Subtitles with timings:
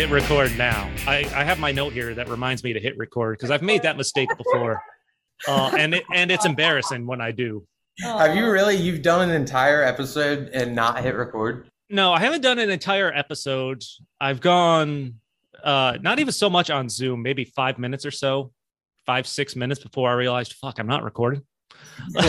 [0.00, 0.90] hit record now.
[1.06, 3.82] I, I have my note here that reminds me to hit record because I've made
[3.82, 4.80] that mistake before.
[5.46, 7.66] Uh, and it, and it's embarrassing when I do.
[7.98, 8.76] Have you really?
[8.76, 11.68] You've done an entire episode and not hit record?
[11.90, 13.84] No, I haven't done an entire episode.
[14.18, 15.16] I've gone
[15.62, 18.52] uh not even so much on Zoom, maybe five minutes or so,
[19.04, 21.42] five, six minutes before I realized, fuck, I'm not recording.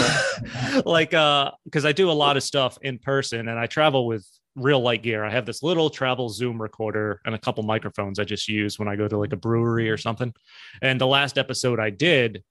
[0.85, 4.27] like uh because I do a lot of stuff in person and I travel with
[4.55, 5.23] real light gear.
[5.23, 8.87] I have this little travel Zoom recorder and a couple microphones I just use when
[8.87, 10.33] I go to like a brewery or something.
[10.81, 12.43] And the last episode I did,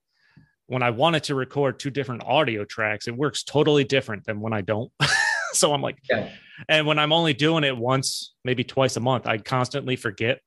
[0.67, 4.53] when I wanted to record two different audio tracks, it works totally different than when
[4.53, 4.91] I don't.
[5.53, 6.31] so I'm like, Yeah.
[6.69, 10.41] and when I'm only doing it once, maybe twice a month, I constantly forget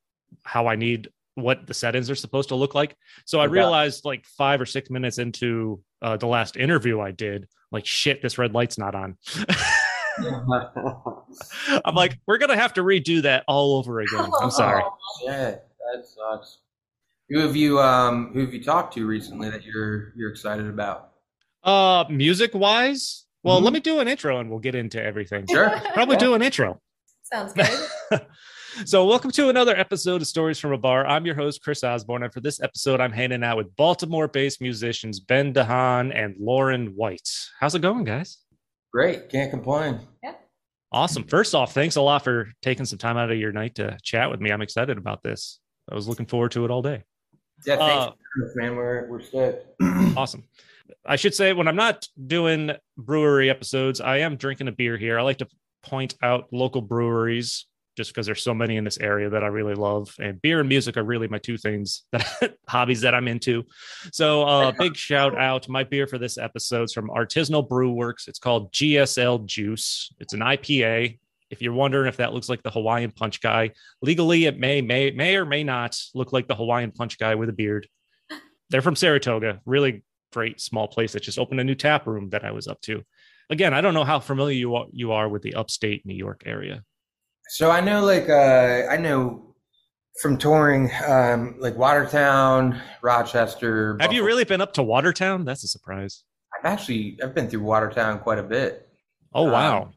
[0.43, 2.95] how I need what the settings are supposed to look like.
[3.25, 7.47] So I realized like five or six minutes into uh, the last interview I did,
[7.71, 9.17] like, shit, this red light's not on.
[11.85, 14.29] I'm like, we're gonna have to redo that all over again.
[14.41, 14.83] I'm sorry.
[15.23, 16.59] yeah, that sucks.
[17.29, 21.11] Who have you um who have you talked to recently that you're you're excited about?
[21.63, 23.63] Uh, music wise, well, Mhm.
[23.63, 25.45] let me do an intro and we'll get into everything.
[25.49, 25.69] Sure.
[25.93, 26.19] Probably Yeah.
[26.19, 26.81] do an intro.
[27.23, 27.69] Sounds good.
[28.85, 31.05] So, welcome to another episode of Stories from a Bar.
[31.05, 34.61] I'm your host, Chris Osborne, and for this episode, I'm hanging out with Baltimore based
[34.61, 37.29] musicians Ben DeHaan and Lauren White.
[37.59, 38.39] How's it going, guys?
[38.93, 39.29] Great.
[39.29, 39.99] Can't complain.
[40.23, 40.33] Yeah.
[40.91, 41.23] Awesome.
[41.23, 44.29] First off, thanks a lot for taking some time out of your night to chat
[44.29, 44.51] with me.
[44.51, 45.59] I'm excited about this.
[45.91, 47.03] I was looking forward to it all day.
[47.65, 48.75] Yeah, thanks, Uh, man.
[48.75, 49.65] We're we're stoked.
[50.17, 50.43] Awesome.
[51.05, 55.17] I should say, when I'm not doing brewery episodes, I am drinking a beer here.
[55.17, 55.47] I like to
[55.81, 59.75] point out local breweries just because there's so many in this area that I really
[59.75, 60.13] love.
[60.19, 63.63] And beer and music are really my two things that hobbies that I'm into.
[64.11, 65.69] So, uh, big shout out.
[65.69, 68.27] My beer for this episode is from Artisanal Brew Works.
[68.27, 70.11] It's called GSL Juice.
[70.19, 71.19] It's an IPA.
[71.49, 73.71] If you're wondering if that looks like the Hawaiian Punch guy,
[74.01, 77.49] legally it may may may or may not look like the Hawaiian Punch guy with
[77.49, 77.87] a beard.
[78.71, 79.61] They're from Saratoga.
[79.65, 82.81] Really great small place that just opened a new tap room that I was up
[82.81, 83.03] to.
[83.49, 86.43] Again, I don't know how familiar you are, you are with the upstate New York
[86.47, 86.83] area.
[87.49, 89.55] So I know like uh I know
[90.21, 93.97] from touring um like Watertown, Rochester.
[93.99, 95.45] Have you really been up to Watertown?
[95.45, 96.23] That's a surprise.
[96.57, 98.87] I've actually I've been through Watertown quite a bit.
[99.33, 99.91] Oh Um, wow.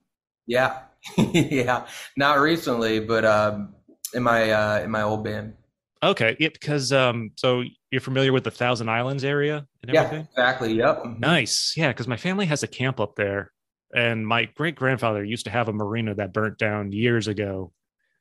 [0.46, 0.80] Yeah.
[1.16, 1.86] yeah.
[2.16, 3.74] Not recently, but um
[4.14, 5.54] in my uh in my old band.
[6.02, 10.74] Okay, yeah, because um, so you're familiar with the Thousand Islands area and Yeah, exactly.
[10.74, 11.02] Yep.
[11.04, 11.18] Mhm.
[11.18, 13.50] Nice, yeah, because my family has a camp up there,
[13.96, 17.72] and my great grandfather used to have a marina that burnt down years ago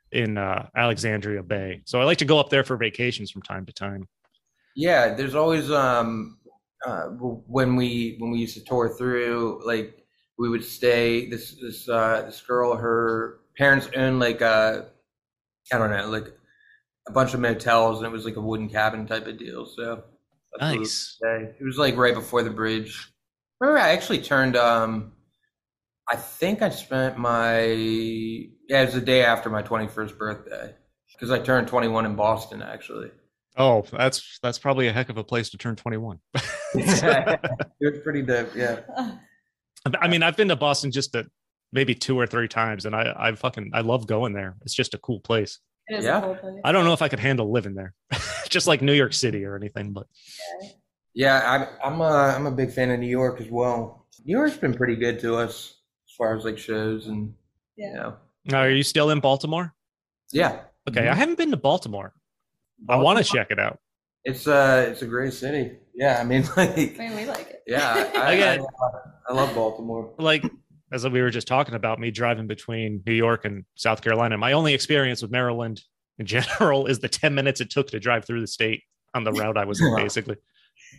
[0.10, 1.82] in uh, Alexandria Bay.
[1.86, 4.08] So I like to go up there for vacations from time to time.
[4.78, 6.40] Yeah, there's always um
[6.86, 10.06] uh when we when we used to tour through like
[10.38, 14.84] we would stay this this uh this girl her parents owned like uh
[15.74, 16.28] I don't know like
[17.08, 20.04] a bunch of motels and it was like a wooden cabin type of deal so
[20.52, 21.18] that's where we would Nice.
[21.60, 23.14] it was like right before the bridge
[23.62, 25.14] remember I actually turned um
[26.10, 30.74] I think I spent my yeah it was the day after my 21st birthday
[31.14, 33.12] because I turned 21 in Boston actually
[33.58, 36.20] Oh, that's that's probably a heck of a place to turn 21.
[36.74, 37.40] it
[37.82, 38.80] was pretty dope yeah
[40.02, 41.28] I mean, I've been to Boston just a,
[41.72, 44.56] maybe two or three times, and I I fucking I love going there.
[44.64, 45.60] It's just a cool place.
[45.88, 46.18] It is Yeah.
[46.18, 46.60] a cool place.
[46.64, 47.94] I don't know if I could handle living there,
[48.50, 49.94] just like New York City or anything.
[49.94, 50.08] But
[51.14, 54.08] Yeah, I'm I'm a I'm a big fan of New York as well.
[54.26, 55.76] New York's been pretty good to us as
[56.16, 57.34] far as like shows and
[57.76, 58.12] you Yeah.
[58.52, 58.58] know.
[58.58, 59.74] are you still in Baltimore?
[60.32, 60.62] Yeah.
[60.90, 61.10] Okay, Mhm.
[61.12, 62.14] I haven't been to Baltimore.
[62.90, 63.80] I want to check it out.
[64.24, 65.78] It's uh it's a great city.
[65.94, 67.64] Yeah, I mean like I mean, we like it.
[67.68, 70.14] yeah, I, I, Again- I, I love Baltimore.
[70.18, 70.44] Like
[70.92, 74.38] as we were just talking about, me driving between New York and South Carolina.
[74.38, 75.82] My only experience with Maryland
[76.20, 79.32] in general is the ten minutes it took to drive through the state on the
[79.32, 80.36] route I was in, basically.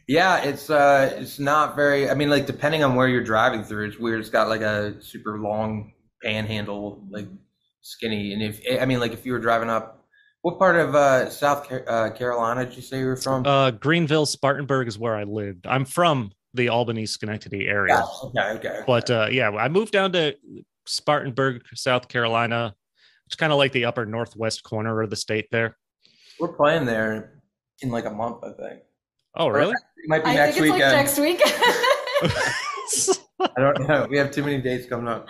[0.08, 3.88] Yeah, it's uh it's not very I mean like depending on where you're driving through,
[3.88, 4.20] it's weird.
[4.20, 7.26] It's got like a super long panhandle, like
[7.80, 8.32] skinny.
[8.32, 10.04] And if I mean like if you were driving up
[10.42, 13.44] what part of uh South Car- uh, Carolina did you say you were from?
[13.44, 15.66] Uh, Greenville, Spartanburg is where I lived.
[15.66, 18.02] I'm from the Albany, Schenectady area.
[18.34, 18.80] yeah, okay, okay.
[18.86, 20.36] But uh, yeah, I moved down to
[20.86, 22.74] Spartanburg, South Carolina.
[23.26, 25.76] It's kind of like the upper northwest corner of the state there.
[26.38, 27.42] We're playing there
[27.82, 28.80] in like a month, I think.
[29.36, 29.72] Oh, really?
[29.72, 30.92] It might be I next think it's weekend.
[30.92, 31.40] like next week.
[33.56, 34.06] I don't know.
[34.08, 35.28] We have too many dates coming up.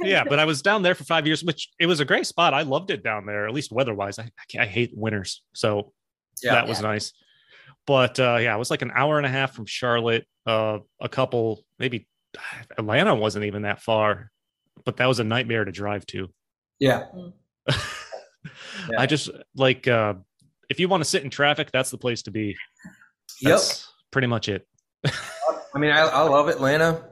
[0.00, 2.54] yeah, but I was down there for five years, which it was a great spot.
[2.54, 4.18] I loved it down there, at least weather-wise.
[4.18, 5.92] I, I, I hate winters, so
[6.42, 6.54] Yeah.
[6.54, 7.12] that was nice.
[7.86, 10.26] But uh, yeah, it was like an hour and a half from Charlotte.
[10.46, 12.08] Uh, a couple, maybe
[12.78, 14.30] Atlanta wasn't even that far,
[14.84, 16.28] but that was a nightmare to drive to.
[16.78, 17.06] Yeah.
[18.90, 18.98] Yeah.
[19.00, 20.14] I just like uh
[20.68, 22.56] if you want to sit in traffic, that's the place to be.
[23.40, 23.60] Yep.
[24.10, 24.66] Pretty much it.
[25.04, 27.02] I mean, I, I love Atlanta,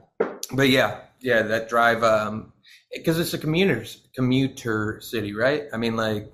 [0.51, 2.53] but yeah, yeah, that drive, um,
[2.93, 5.63] because it's a commuters commuter city, right?
[5.73, 6.31] I mean, like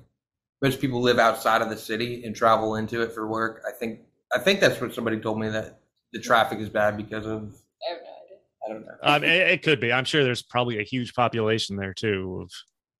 [0.62, 3.62] most people live outside of the city and travel into it for work.
[3.68, 4.02] I think,
[4.34, 5.80] I think that's what somebody told me that
[6.14, 7.56] the traffic is bad because of.
[7.88, 8.38] I have no idea.
[8.66, 8.94] I don't know.
[9.04, 9.94] Um, it, it could be.
[9.94, 12.42] I'm sure there's probably a huge population there too.
[12.44, 12.52] Of,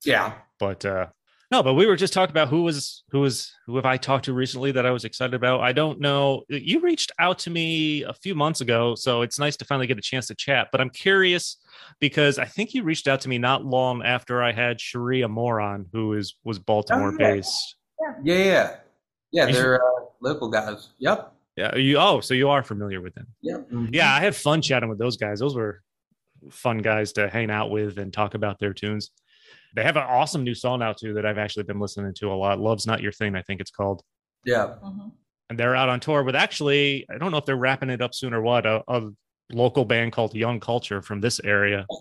[0.04, 1.06] Yeah, but uh,
[1.50, 4.26] no, but we were just talking about who was who was who have I talked
[4.26, 5.60] to recently that I was excited about.
[5.60, 6.42] I don't know.
[6.48, 9.96] You reached out to me a few months ago, so it's nice to finally get
[9.96, 10.68] a chance to chat.
[10.70, 11.56] But I'm curious
[12.00, 15.86] because I think you reached out to me not long after I had Sharia Moron,
[15.90, 17.32] who is was Baltimore yeah.
[17.32, 17.76] based.
[18.22, 18.76] yeah, yeah,
[19.32, 19.46] yeah.
[19.46, 20.90] You They're uh, local guys.
[20.98, 21.96] Yep, Yeah, you.
[21.96, 23.26] Oh, so you are familiar with them?
[23.40, 23.66] yep.
[23.90, 25.40] Yeah, I had fun chatting with those guys.
[25.40, 25.80] Those were
[26.50, 29.10] fun guys to hang out with and talk about their tunes.
[29.76, 32.34] They have an awesome new song now too that I've actually been listening to a
[32.34, 32.58] lot.
[32.60, 34.02] Love's not your thing, I think it's called.
[34.44, 34.74] yeah.
[34.82, 35.12] Mhm.
[35.50, 38.14] And they're out on tour with actually, I don't know if they're wrapping it up
[38.14, 39.08] soon or what, a, a
[39.50, 41.86] local band called Young Culture from this area.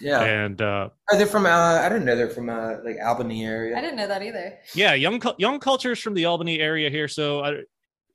[0.00, 0.22] Yeah.
[0.24, 1.46] And uh, Are they from?
[1.46, 3.76] Uh, I didn't know they're from uh, like Albany area.
[3.78, 4.58] I didn't know that either.
[4.74, 7.06] yeah, Young Young Culture is from the Albany area here.
[7.06, 7.52] So uh,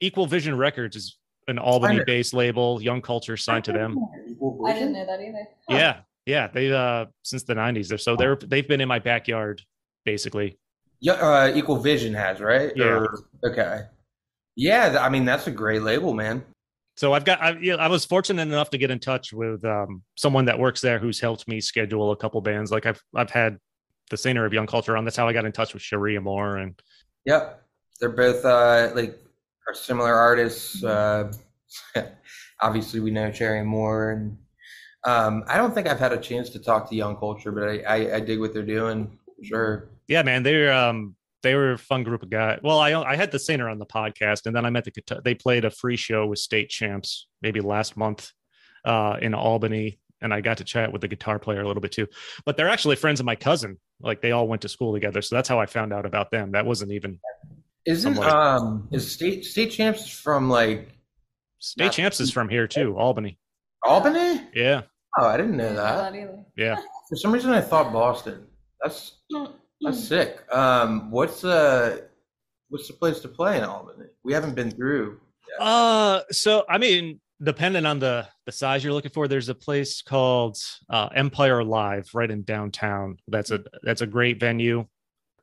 [0.01, 1.17] Equal Vision Records is
[1.47, 2.81] an Albany based label.
[2.81, 3.97] Young Culture signed to them.
[4.67, 5.47] I didn't know that either.
[5.69, 5.75] Huh.
[5.77, 7.87] Yeah, yeah, they uh since the '90s.
[7.87, 9.61] They're so they're they've been in my backyard
[10.05, 10.57] basically.
[10.99, 12.71] Yeah, uh, Equal Vision has right.
[12.75, 12.85] Yeah.
[12.85, 13.81] Or- okay.
[14.55, 16.43] Yeah, I mean that's a great label, man.
[16.95, 20.03] So I've got I, yeah, I was fortunate enough to get in touch with um,
[20.15, 22.71] someone that works there who's helped me schedule a couple bands.
[22.71, 23.57] Like I've I've had
[24.09, 25.03] the singer of Young Culture on.
[25.03, 26.79] That's how I got in touch with Sharia Moore and
[27.25, 27.63] Yep,
[27.99, 29.17] they're both uh, like
[29.67, 30.83] are similar artists.
[30.83, 31.31] Uh,
[32.61, 34.37] obviously, we know Cherry Moore, and
[35.05, 37.79] um, I don't think I've had a chance to talk to Young Culture, but I,
[37.79, 39.17] I, I dig what they're doing.
[39.41, 39.89] Sure.
[40.07, 42.59] yeah, man, they're um they were a fun group of guys.
[42.63, 45.19] Well, I I had the singer on the podcast, and then I met the guitar.
[45.23, 48.31] They played a free show with State Champs maybe last month
[48.85, 51.91] uh, in Albany, and I got to chat with the guitar player a little bit
[51.91, 52.07] too.
[52.45, 53.77] But they're actually friends of my cousin.
[54.00, 56.51] Like they all went to school together, so that's how I found out about them.
[56.51, 57.19] That wasn't even
[57.85, 60.94] Isn't um is state state champs from like
[61.63, 63.38] State Champs is from here too, Albany.
[63.85, 64.41] Albany?
[64.53, 64.81] Yeah,
[65.19, 66.13] Oh, I didn't I know didn't know that.
[66.13, 66.75] that yeah.
[67.10, 68.45] For some reason, I thought Boston.
[68.81, 69.18] That's
[69.81, 70.42] that's sick.
[70.54, 72.10] Um, what's the
[72.69, 74.06] what's the place to play in Albany?
[74.24, 75.19] We haven't been through.
[75.60, 75.65] yet.
[75.65, 80.01] Uh, so I mean, depending on the the size you're looking for, there's a place
[80.01, 80.57] called
[80.89, 83.18] uh, Empire Live right in downtown.
[83.27, 84.86] That's a that's a great venue.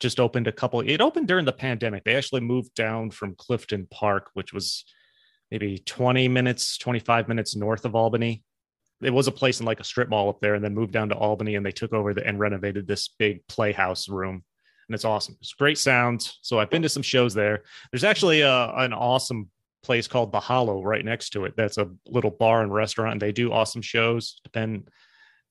[0.00, 0.80] Just opened a couple.
[0.80, 2.04] It opened during the pandemic.
[2.04, 4.84] They actually moved down from Clifton Park, which was
[5.50, 8.42] maybe 20 minutes, 25 minutes north of Albany.
[9.02, 11.08] It was a place in like a strip mall up there, and then moved down
[11.08, 14.44] to Albany, and they took over the, and renovated this big playhouse room,
[14.88, 15.36] and it's awesome.
[15.40, 16.28] It's great sound.
[16.42, 17.62] So I've been to some shows there.
[17.90, 19.48] There's actually a, an awesome
[19.82, 21.54] place called the Hollow right next to it.
[21.56, 24.40] That's a little bar and restaurant, and they do awesome shows.
[24.44, 24.88] Depend,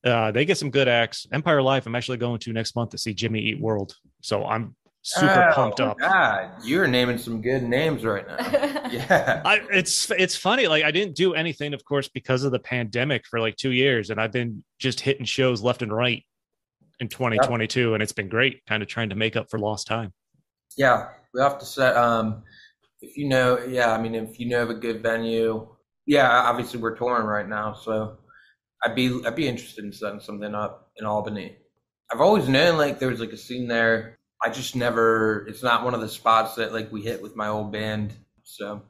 [0.03, 1.25] uh, they get some good acts.
[1.31, 1.87] Empire Live.
[1.87, 5.53] I'm actually going to next month to see Jimmy Eat World, so I'm super Oh,
[5.53, 5.97] pumped up.
[5.99, 8.37] God, you're naming some good names right now.
[8.89, 9.43] Yeah.
[9.45, 10.67] I, it's it's funny.
[10.67, 14.09] Like I didn't do anything, of course, because of the pandemic for like two years,
[14.09, 16.23] and I've been just hitting shows left and right
[16.99, 18.65] in 2022, and it's been great.
[18.65, 20.11] Kind of trying to make up for lost time.
[20.75, 21.95] Yeah, we have to set.
[21.95, 22.41] Um,
[23.01, 25.67] if you know, yeah, I mean, if you know of a good venue,
[26.07, 28.17] yeah, obviously we're touring right now, so
[28.83, 31.57] I'd be I'd be interested in setting something up in Albany.
[32.11, 34.17] I've always known like there was like a scene there.
[34.43, 35.45] I just never.
[35.47, 38.13] It's not one of the spots that like we hit with my old band.
[38.43, 38.81] So,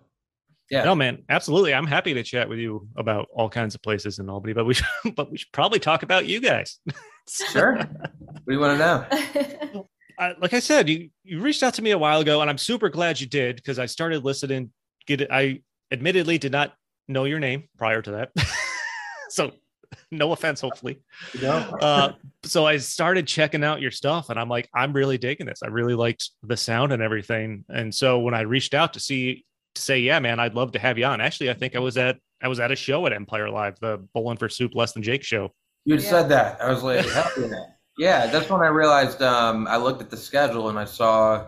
[0.70, 1.74] yeah, No, man, absolutely.
[1.74, 4.76] I'm happy to chat with you about all kinds of places in Albany, but we
[4.76, 6.80] should, but we should probably talk about you guys.
[7.52, 7.76] sure.
[7.76, 9.88] what do you want to know?
[10.20, 12.58] I, like I said, you you reached out to me a while ago, and I'm
[12.58, 14.72] super glad you did because I started listening.
[15.08, 15.30] Get it?
[15.32, 16.74] I admittedly did not
[17.08, 18.32] know your name prior to that,
[19.30, 19.52] so
[20.12, 20.62] no offense.
[20.62, 21.00] Hopefully,
[21.34, 21.58] You know?
[21.82, 25.60] uh, so I started checking out your stuff, and I'm like, I'm really digging this.
[25.64, 27.66] I really liked the sound and everything.
[27.70, 30.80] And so when I reached out to see to say, yeah, man, I'd love to
[30.80, 31.22] have you on.
[31.22, 33.98] Actually, I think I was at I was at a show at Empire Live, the
[34.14, 35.54] Bowling for Soup Less Than Jake show.
[35.86, 36.02] You Yeah.
[36.10, 36.62] said that.
[36.62, 37.64] I was like, hell yeah.
[37.98, 41.48] Yeah, that's when I realized um, I looked at the schedule and I saw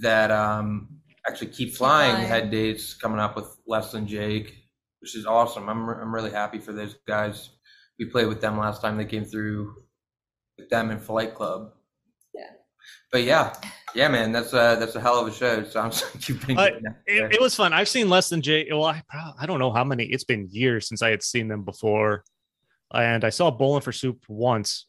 [0.00, 0.88] that um,
[1.28, 2.28] actually Keep Flying Flying.
[2.28, 4.59] had dates coming up with Less Than Jake,
[5.00, 5.68] which is awesome.
[5.68, 7.50] I'm, I'm really happy for those guys.
[7.98, 9.74] We played with them last time they came through
[10.58, 11.72] with them in Flight Club.
[12.34, 12.50] Yeah.
[13.12, 13.52] But yeah,
[13.94, 15.58] yeah, man, that's a that's a hell of a show.
[15.60, 16.58] It sounds like you've been.
[16.58, 17.72] I- getting out It, it was fun.
[17.72, 18.68] I've seen Less Than Jake.
[18.70, 20.04] Well, I prob- I don't know how many.
[20.04, 22.24] It's been years since I had seen them before,
[22.94, 24.86] and I saw Bowling for Soup once,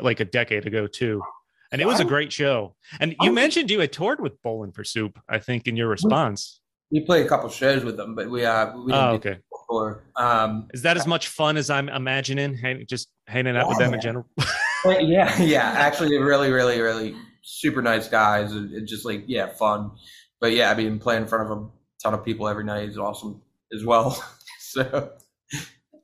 [0.00, 1.22] like a decade ago too.
[1.70, 2.74] and it was a great show.
[3.00, 6.60] And you mentioned you had toured with Bowling for Soup, I think, in your response.
[6.90, 9.40] We play a couple shows with them, but we uh we Oh, didn't do okay.
[9.52, 10.04] before.
[10.16, 12.54] Um, Is that as much fun as I'm imagining?
[12.56, 14.26] hang- Just hanging out with them in general.
[14.86, 15.62] yeah, yeah.
[15.76, 18.52] Actually, really, really, really super nice guys.
[18.52, 19.90] and just like yeah, fun.
[20.40, 21.66] But yeah, I mean, playing in front of a
[22.02, 23.42] ton of people every night is awesome
[23.74, 24.10] as well.
[24.60, 25.12] so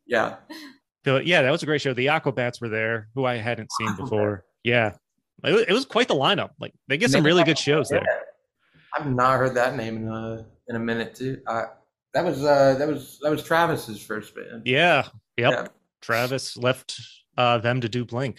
[0.06, 0.36] yeah,
[1.06, 1.94] So, yeah, that was a great show.
[1.94, 4.44] The Aquabats were there, who I hadn't seen before.
[4.64, 4.96] Yeah,
[5.42, 6.50] it was, it was quite the lineup.
[6.60, 8.04] Like they get some really good shows there.
[8.94, 11.40] I've not heard that name in a in a minute too.
[11.46, 11.64] Uh,
[12.14, 14.62] that was uh that was that was Travis's first band.
[14.64, 15.52] Yeah, yep.
[15.52, 15.66] Yeah.
[16.00, 17.00] Travis left
[17.36, 18.38] uh, them to do Blink,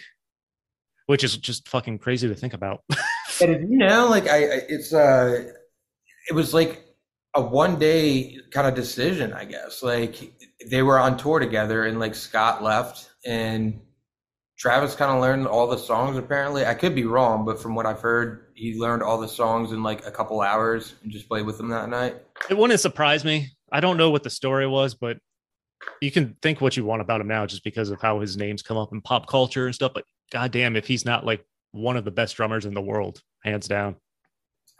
[1.07, 2.83] which is just fucking crazy to think about.
[3.41, 5.51] And you know, like I, I it's uh,
[6.29, 6.85] it was like
[7.35, 9.83] a one day kind of decision, I guess.
[9.83, 10.31] Like
[10.69, 13.81] they were on tour together, and like Scott left, and
[14.57, 16.17] Travis kind of learned all the songs.
[16.17, 19.71] Apparently, I could be wrong, but from what I've heard, he learned all the songs
[19.73, 22.15] in like a couple hours and just played with them that night.
[22.49, 23.49] it wouldn't surprise me.
[23.71, 25.17] I don't know what the story was, but
[26.01, 28.61] you can think what you want about him now just because of how his name's
[28.61, 29.91] come up in pop culture and stuff.
[29.93, 33.67] But goddamn, if he's not like one of the best drummers in the world, hands
[33.67, 33.97] down.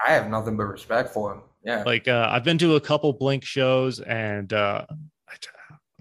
[0.06, 1.42] I have nothing but respect for him.
[1.64, 4.86] Yeah, Like uh, I've been to a couple Blink shows, and uh,
[5.28, 5.34] I,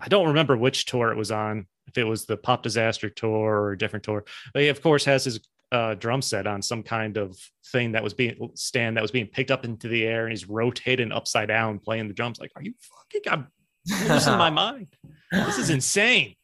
[0.00, 1.66] I don't remember which tour it was on.
[1.94, 4.24] If it was the Pop Disaster tour or a different tour,
[4.54, 8.14] he of course has his uh, drum set on some kind of thing that was
[8.14, 11.78] being stand that was being picked up into the air, and he's rotating upside down
[11.78, 12.40] playing the drums.
[12.40, 13.32] Like, are you fucking?
[13.32, 14.88] I'm losing my mind.
[15.30, 16.34] This is insane.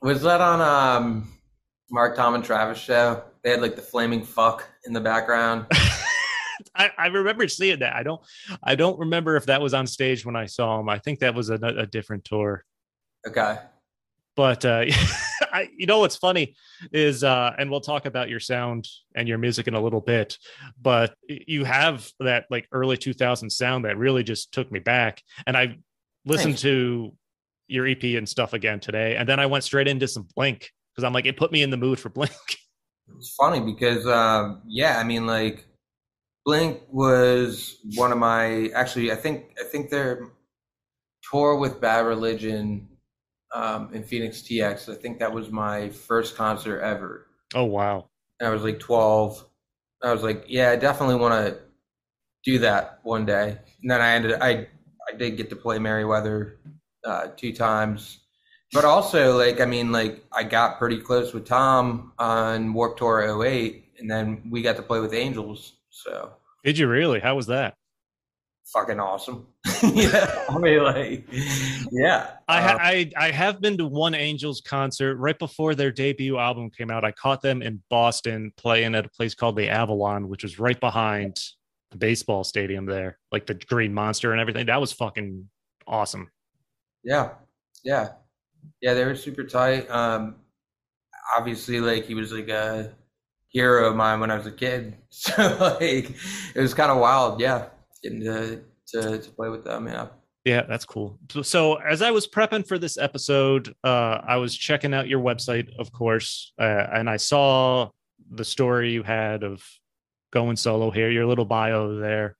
[0.00, 1.28] Was that on um
[1.90, 3.24] Mark Tom and Travis show?
[3.42, 5.66] They had like the flaming fuck in the background.
[6.74, 7.94] I, I remember seeing that.
[7.94, 8.20] I don't.
[8.62, 10.88] I don't remember if that was on stage when I saw him.
[10.88, 12.64] I think that was a, a different tour.
[13.26, 13.58] Okay.
[14.36, 14.84] But uh
[15.52, 16.54] I, you know what's funny
[16.92, 20.38] is uh and we'll talk about your sound and your music in a little bit
[20.80, 25.22] but you have that like early 2000 sound that really just took me back.
[25.46, 25.76] And i
[26.24, 27.12] listened to
[27.68, 31.04] your ep and stuff again today and then i went straight into some blink because
[31.04, 32.32] i'm like it put me in the mood for blink.
[33.16, 35.66] It's funny because um yeah, I mean like
[36.44, 40.28] Blink was one of my actually I think I think their
[41.30, 42.88] tour with Bad Religion
[43.54, 47.28] um in Phoenix TX, I think that was my first concert ever.
[47.54, 48.08] oh wow
[48.40, 49.44] And I was like 12.
[50.02, 51.58] I was like, yeah, I definitely want to
[52.44, 53.56] do that one day.
[53.80, 54.68] And then I ended I
[55.08, 56.58] I did get to play Merriweather
[57.04, 58.20] uh two times.
[58.72, 63.44] But also like I mean like I got pretty close with Tom on Warped Tour
[63.44, 65.74] 08 and then we got to play with Angels.
[65.90, 66.32] So
[66.64, 67.76] did you really how was that
[68.72, 69.46] fucking awesome.
[69.82, 70.44] yeah.
[70.48, 71.26] I mean like
[71.92, 72.30] yeah.
[72.48, 76.38] I, Uh, ha- I I have been to one Angels concert right before their debut
[76.38, 77.04] album came out.
[77.04, 80.78] I caught them in Boston playing at a place called the Avalon, which was right
[80.80, 81.38] behind
[81.90, 84.66] the baseball stadium there, like the Green Monster and everything.
[84.66, 85.48] That was fucking
[85.86, 86.30] awesome.
[87.04, 87.30] Yeah,
[87.84, 88.08] yeah,
[88.80, 88.94] yeah.
[88.94, 89.88] They were super tight.
[89.90, 90.36] Um,
[91.36, 92.92] obviously, like he was like a
[93.48, 94.96] hero of mine when I was a kid.
[95.10, 96.10] So like
[96.56, 97.40] it was kind of wild.
[97.40, 97.66] Yeah,
[98.04, 99.88] getting to, to to play with them.
[99.88, 100.08] Yeah.
[100.44, 101.18] Yeah, that's cool.
[101.42, 105.74] So, as I was prepping for this episode, uh, I was checking out your website,
[105.78, 107.88] of course, uh, and I saw
[108.30, 109.64] the story you had of
[110.34, 112.36] going solo here, your little bio there.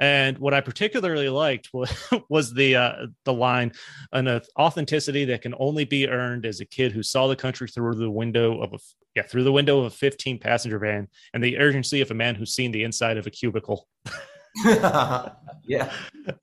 [0.00, 1.92] And what I particularly liked was,
[2.28, 3.70] was the uh, the line,
[4.12, 7.94] an authenticity that can only be earned as a kid who saw the country through
[7.94, 8.78] the window of a
[9.14, 12.34] yeah through the window of a 15 passenger van, and the urgency of a man
[12.34, 13.86] who's seen the inside of a cubicle.
[14.64, 15.92] yeah.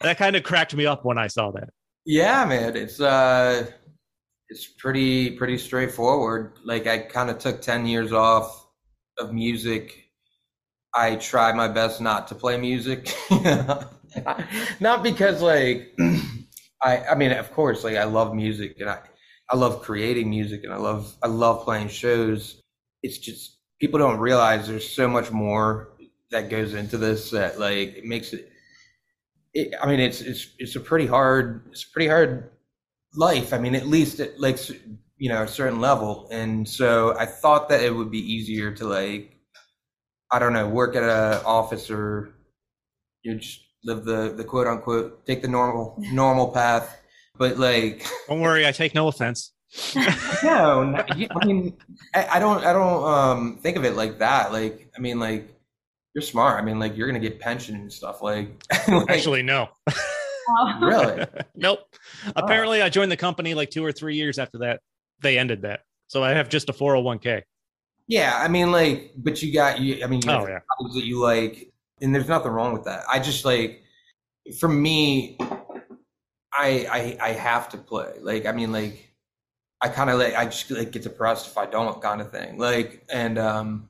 [0.02, 1.70] That kind of cracked me up when I saw that.
[2.06, 2.76] Yeah, man.
[2.76, 3.68] It's uh
[4.50, 6.54] it's pretty pretty straightforward.
[6.64, 8.68] Like I kind of took 10 years off
[9.18, 10.10] of music.
[10.94, 13.14] I tried my best not to play music.
[14.80, 15.96] not because like
[16.84, 19.00] I I mean, of course, like I love music and I
[19.50, 22.62] I love creating music and I love I love playing shows.
[23.04, 25.91] It's just people don't realize there's so much more
[26.32, 28.52] that goes into this that like it makes it
[29.54, 32.52] it, I mean, it's it's it's a pretty hard it's a pretty hard
[33.16, 33.54] life.
[33.54, 34.58] I mean, at least at like
[35.18, 38.86] you know a certain level, and so I thought that it would be easier to
[38.86, 39.38] like
[40.32, 42.34] I don't know work at a office or
[43.24, 46.98] you know, just live the the quote unquote take the normal normal path,
[47.38, 49.52] but like Don't worry, I take no offense.
[50.44, 51.78] no, no, I mean
[52.14, 54.54] I, I don't I don't um think of it like that.
[54.54, 55.58] Like I mean like.
[56.14, 56.62] You're smart.
[56.62, 58.22] I mean, like you're gonna get pension and stuff.
[58.22, 59.70] Like, like Actually, no.
[60.82, 61.26] really?
[61.56, 61.80] nope.
[62.36, 64.82] Apparently, I joined the company like two or three years after that.
[65.22, 65.82] They ended that.
[66.08, 67.44] So I have just a 401k.
[68.08, 70.04] Yeah, I mean, like, but you got you.
[70.04, 70.60] I mean, you Oh yeah.
[70.94, 73.04] that you like, and there's nothing wrong with that.
[73.10, 73.84] I just like,
[74.60, 75.38] for me,
[76.52, 78.16] I I I have to play.
[78.20, 79.14] Like, I mean, like,
[79.80, 82.58] I kind of like I just like get depressed if I don't, kind of thing.
[82.58, 83.90] Like, and um,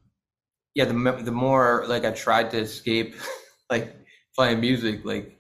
[0.76, 3.16] yeah, the the more like I tried to escape,
[3.70, 3.96] like
[4.36, 5.38] playing music, like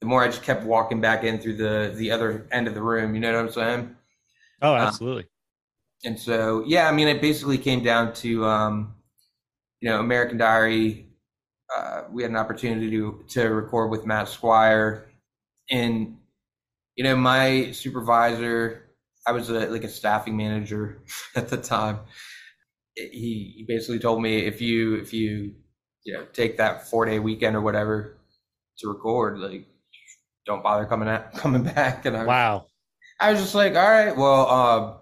[0.00, 2.82] the more I just kept walking back in through the the other end of the
[2.82, 3.14] room.
[3.14, 3.96] You know what I'm saying?
[4.60, 5.28] Oh, Uh, absolutely.
[6.04, 8.94] and so yeah i mean it basically came down to um
[9.80, 11.08] you know american diary
[11.76, 15.06] uh we had an opportunity to to record with matt squire
[15.70, 16.18] and
[16.96, 18.90] you know my supervisor
[19.26, 21.02] i was a, like a staffing manager
[21.36, 22.00] at the time
[22.96, 25.54] he, he basically told me if you if you
[26.04, 28.18] you know take that four day weekend or whatever
[28.78, 29.66] to record like
[30.46, 32.66] don't bother coming at coming back and i Wow.
[33.20, 34.94] I was just like, all right, well, um,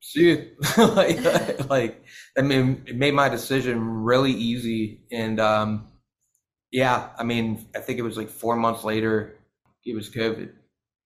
[0.00, 0.50] see you.
[0.78, 2.04] like, like,
[2.38, 5.02] I mean, it made my decision really easy.
[5.10, 5.88] And, um,
[6.70, 9.36] yeah, I mean, I think it was like four months later,
[9.84, 10.52] it was COVID.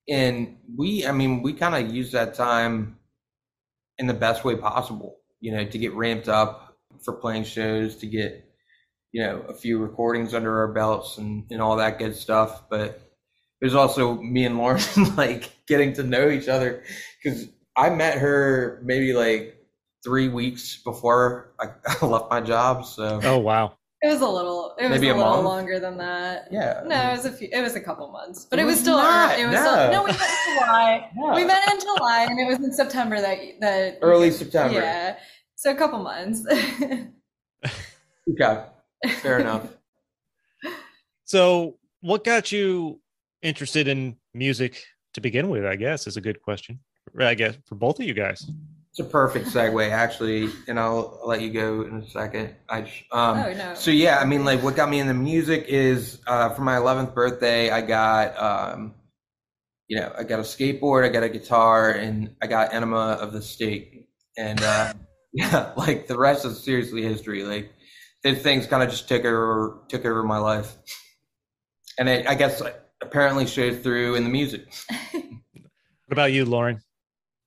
[0.09, 2.99] And we, I mean, we kind of used that time
[3.99, 8.07] in the best way possible, you know, to get ramped up for playing shows, to
[8.07, 8.45] get,
[9.13, 12.63] you know, a few recordings under our belts and, and all that good stuff.
[12.71, 13.01] But
[13.61, 14.81] there's also me and Lauren
[15.17, 16.83] like getting to know each other
[17.23, 17.47] because
[17.77, 19.57] I met her maybe like
[20.03, 21.67] three weeks before I,
[22.01, 22.87] I left my job.
[22.87, 23.75] So Oh wow.
[24.03, 24.75] It was a little.
[24.79, 25.45] It was Maybe a a little month?
[25.47, 26.49] longer than that.
[26.51, 27.49] yeah, No, it was a few.
[27.51, 28.99] It was a couple months, but It it, was was still.
[28.99, 29.61] not, it was no.
[29.65, 31.11] Still, no, we met in July.
[31.17, 31.35] Yeah.
[31.35, 34.75] We met in July, and it was in September that that early September.
[34.79, 35.17] Yeah,
[35.65, 36.47] so a couple months.
[38.31, 38.65] Okay,
[39.21, 39.69] fair enough.
[41.27, 43.01] So, what got you
[43.43, 45.67] interested in music to begin with?
[45.67, 46.81] I guess is a good question.
[47.19, 48.51] I guess for both of you guys.
[48.91, 52.55] It's a perfect segue, actually, and I'll, I'll let you go in a second.
[52.67, 53.75] I j- um, oh no.
[53.75, 57.13] So yeah, I mean, like, what got me into music is uh, for my 11th
[57.13, 58.95] birthday, I got, um,
[59.89, 63.33] you know, I got a skateboard, I got a guitar, and I got Enema of
[63.35, 64.95] the State, and uh,
[65.35, 67.45] yeah, like the rest is seriously history.
[67.45, 67.73] Like,
[68.23, 70.77] these things kind of just took over, took over my life,
[71.99, 72.63] and it, I guess
[73.03, 74.67] apparently shows through in the music.
[76.07, 76.81] What about you, Lauren?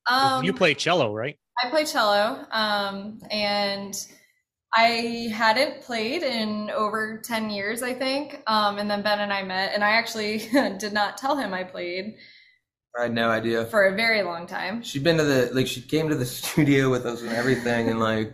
[0.10, 1.38] um, you play cello, right?
[1.63, 3.95] I play cello, um, and
[4.73, 8.41] I hadn't played in over 10 years, I think.
[8.47, 10.39] Um, and then Ben and I met, and I actually
[10.80, 12.17] did not tell him I played
[12.97, 13.65] I had no idea.
[13.65, 14.81] for a very long time.
[14.81, 17.99] She'd been to the like she came to the studio with us and everything, and
[17.99, 18.33] like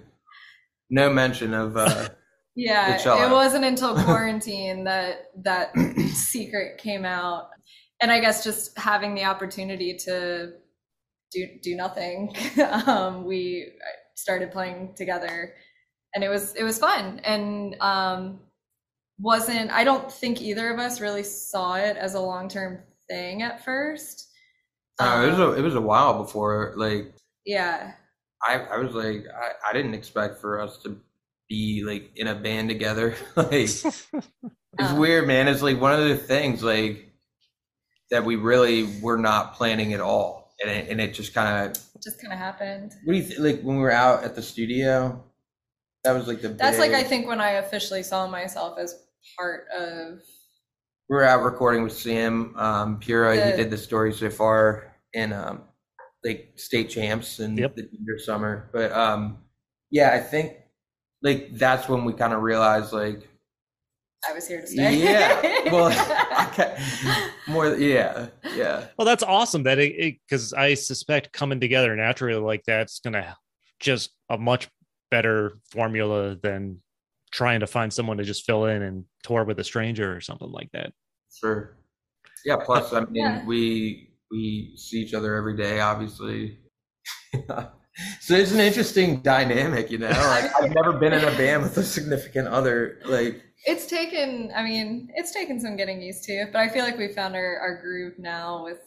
[0.89, 1.77] no mention of.
[1.77, 2.09] uh
[2.55, 5.71] Yeah, it wasn't until quarantine that that
[6.13, 7.49] secret came out.
[7.99, 10.53] And I guess just having the opportunity to
[11.31, 12.35] do do nothing,
[12.85, 13.71] um, we
[14.13, 15.55] started playing together,
[16.13, 17.21] and it was it was fun.
[17.23, 18.39] And um,
[19.19, 23.41] wasn't I don't think either of us really saw it as a long term thing
[23.41, 24.29] at first.
[24.99, 27.13] Uh, it was a it was a while before like
[27.45, 27.93] yeah,
[28.41, 30.99] I I was like I, I didn't expect for us to
[31.49, 33.15] be like in a band together.
[33.35, 34.07] like it's
[34.79, 34.95] Uh.
[34.97, 35.47] weird, man.
[35.47, 37.09] It's like one of the things like
[38.11, 41.83] that we really were not planning at all, and it, and it just kind of.
[42.03, 42.91] just kind of happened.
[43.03, 43.39] What do you think?
[43.39, 45.23] Like when we were out at the studio,
[46.03, 46.49] that was like the.
[46.49, 48.95] That's like I think when I officially saw myself as
[49.37, 50.19] part of
[51.13, 53.35] we were out recording with Sam um, Pura.
[53.35, 55.61] he did the story so far in um,
[56.23, 57.75] like state champs and Yep.
[57.75, 58.67] the junior summer.
[58.73, 59.37] But um,
[59.91, 60.53] yeah, I think
[61.21, 63.29] like that's when we kind of realized like
[64.27, 65.03] I was here to stay.
[65.03, 65.91] yeah, well,
[66.47, 66.83] okay,
[67.47, 72.63] more yeah, yeah, Well, that's awesome that it because I suspect coming together naturally like
[72.65, 73.37] that's gonna
[73.79, 74.67] just a much
[75.11, 76.81] better formula than
[77.31, 80.51] trying to find someone to just fill in and tour with a stranger or something
[80.51, 80.91] like that.
[81.39, 81.77] Sure,
[82.45, 82.57] yeah.
[82.57, 83.45] Plus, I mean, Yeah.
[83.45, 86.59] we we see each other every day, obviously.
[88.21, 90.09] So it's an interesting dynamic, you know.
[90.09, 92.99] Like I've never been in a band with a significant other.
[93.05, 96.97] Like It's taken, I mean, it's taken some getting used to, but I feel like
[96.97, 98.79] we found our, our groove now with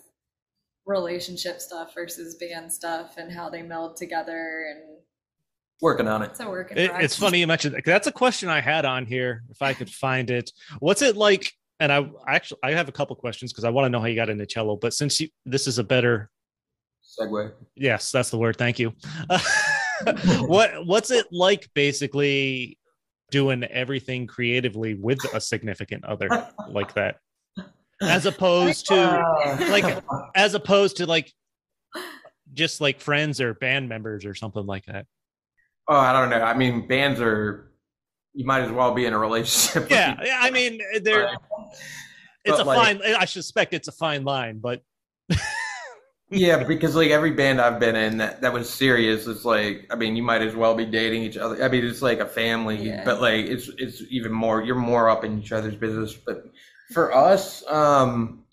[0.86, 4.66] relationship stuff versus band stuff and how they meld together.
[4.70, 4.98] And
[5.80, 6.30] working on it.
[6.30, 9.06] it's a work in It, it's funny you mentioned that's a question I had on
[9.06, 9.44] here.
[9.50, 11.52] If I could find it, what's it like?
[11.80, 14.16] And I actually I have a couple questions because I want to know how you
[14.16, 14.76] got into cello.
[14.76, 16.30] But since you this is a better
[17.20, 17.52] Segue.
[17.74, 18.56] yes, that's the word.
[18.56, 18.92] Thank you.
[20.46, 22.78] what what's it like basically
[23.30, 26.28] doing everything creatively with a significant other
[26.68, 27.16] like that,
[28.00, 28.94] as opposed to
[29.70, 30.02] like
[30.34, 31.32] as opposed to like
[32.54, 35.06] just like friends or band members or something like that.
[35.88, 36.40] Oh, I don't know.
[36.42, 37.70] I mean, bands are.
[38.36, 39.90] You might as well be in a relationship.
[39.90, 40.38] Yeah, each yeah.
[40.42, 41.28] I mean, there.
[41.28, 41.36] other.
[42.44, 43.14] It's But, a like- fine.
[43.14, 44.82] I suspect it's a fine line, but
[46.30, 49.94] Yeah, because like every band I've been in that, that was serious, it's like I
[49.96, 51.62] mean, you might as well be dating each other.
[51.64, 53.04] I mean, it's like a family, Yeah.
[53.04, 54.62] but like it's it's even more.
[54.62, 56.14] You're more up in each other's business.
[56.14, 56.44] But
[56.92, 58.44] for us, um,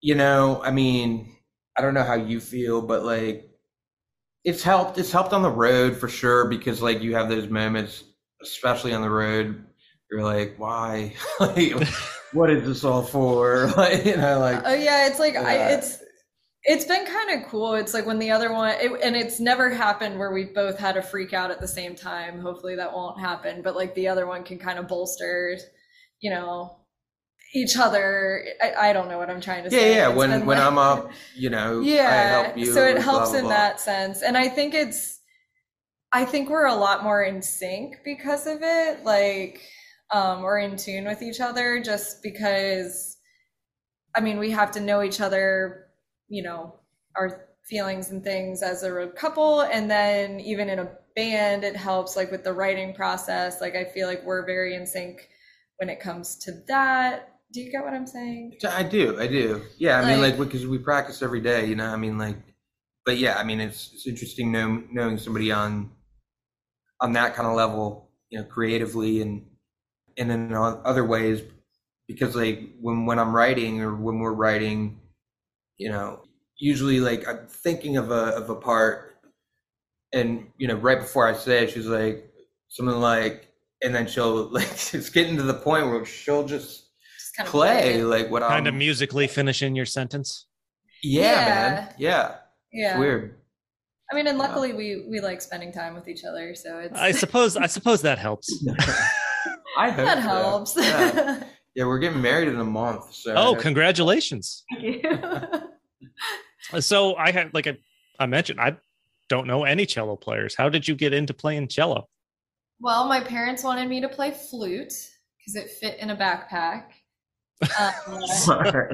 [0.00, 1.36] you know, I mean,
[1.76, 3.48] I don't know how you feel, but like
[4.44, 4.98] it's helped.
[4.98, 8.02] It's helped on the road for sure because like you have those moments,
[8.44, 9.64] especially on the road.
[10.10, 11.14] You're like, why?
[11.40, 11.72] like,
[12.32, 13.72] what is this all for?
[13.76, 15.98] Like, you know, like Oh yeah, it's like I, it's
[16.62, 17.74] it's been kind of cool.
[17.74, 20.96] It's like when the other one, it, and it's never happened where we both had
[20.96, 22.40] a freak out at the same time.
[22.40, 23.60] Hopefully that won't happen.
[23.62, 25.58] But like the other one can kind of bolster,
[26.20, 26.78] you know,
[27.54, 28.44] each other.
[28.62, 29.94] I, I don't know what I'm trying to Yeah, say.
[29.96, 30.08] yeah.
[30.08, 32.72] It's when when like- I'm up, you know, I yeah help you.
[32.72, 33.50] so it blah, helps blah, in blah.
[33.54, 35.13] that sense and i think it's
[36.14, 39.60] i think we're a lot more in sync because of it like
[40.12, 43.18] um we're in tune with each other just because
[44.16, 45.88] i mean we have to know each other
[46.28, 46.74] you know
[47.16, 52.16] our feelings and things as a couple and then even in a band it helps
[52.16, 55.28] like with the writing process like i feel like we're very in sync
[55.78, 59.62] when it comes to that do you get what i'm saying I do, I do.
[59.78, 61.86] Yeah, I mean, Like- like because we practice every day, you know.
[61.86, 62.36] I mean, like,
[63.04, 65.90] but yeah, I mean, it's it's interesting know, knowing somebody on
[67.00, 69.46] on that kind of level, you know, creatively and
[70.16, 71.42] and in other ways,
[72.06, 75.00] because like when when I'm writing or when we're writing,
[75.76, 76.22] you know,
[76.58, 79.16] usually like I'm thinking of a of a part,
[80.12, 82.30] and you know, right before I say it, she's like
[82.68, 83.48] something like,
[83.82, 88.00] and then she'll like it's getting to the point where she'll just just kind play
[88.00, 88.04] it.
[88.04, 90.46] like what kind I'm kind of musically finishing your sentence.
[91.02, 91.44] yeah, Yeah.
[91.74, 91.94] man.
[91.98, 92.34] Yeah.
[92.72, 93.36] yeah It's weird.
[94.10, 94.44] I mean, and Yeah.
[94.44, 97.56] luckily um, we we like spending time with each other, so it's I suppose.
[97.56, 98.52] I suppose that helps.
[99.78, 100.28] I hope that so.
[100.28, 100.76] helps.
[100.76, 101.42] Yeah.
[101.76, 103.12] Yeah, we're getting married in a month.
[103.12, 104.64] So Oh, congratulations!
[104.80, 106.80] Thank you.
[106.80, 107.76] So I had like I,
[108.20, 108.76] I mentioned, I
[109.28, 110.54] don't know any cello players.
[110.54, 112.08] How did you get into playing cello?
[112.80, 114.92] well, my parents wanted me to play flute
[115.38, 116.84] because it fit in a backpack,
[117.62, 118.22] um,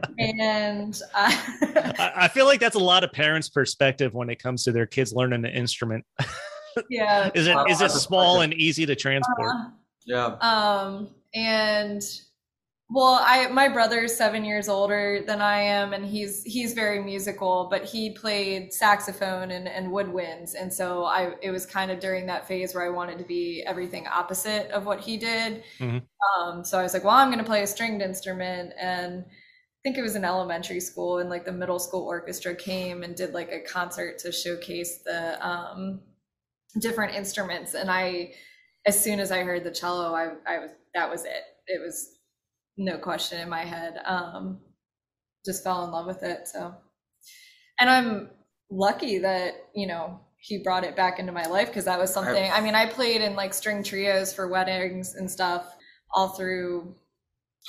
[0.18, 4.64] and I, I, I feel like that's a lot of parents' perspective when it comes
[4.64, 6.04] to their kids learning an instrument.
[6.90, 7.30] yeah.
[7.34, 9.54] Is it Uh, it small and easy to transport?
[10.06, 10.36] yeah.
[10.40, 12.02] Um, and
[12.92, 17.68] well, I my brother's seven years older than I am, and he's he's very musical,
[17.70, 22.26] but he played saxophone and, and woodwinds, and so I it was kind of during
[22.26, 25.62] that phase where I wanted to be everything opposite of what he did.
[25.78, 26.02] Mhm.
[26.38, 29.80] Um, so I was like, well, I'm going to play a stringed instrument, and I
[29.84, 33.34] think it was in elementary school, and like the middle school orchestra came and did
[33.34, 36.00] like a concert to showcase the um,
[36.80, 38.34] different instruments, and I
[38.86, 41.42] as soon as I heard the cello, I, I was that was it.
[41.66, 42.18] It was
[42.80, 44.00] no question in my head.
[44.04, 44.58] Um,
[45.44, 46.48] just fell in love with it.
[46.48, 46.74] So,
[47.78, 48.30] and I'm
[48.70, 52.50] lucky that you know he brought it back into my life because that was something.
[52.50, 55.76] I mean, I played in like string trios for weddings and stuff
[56.12, 56.94] all through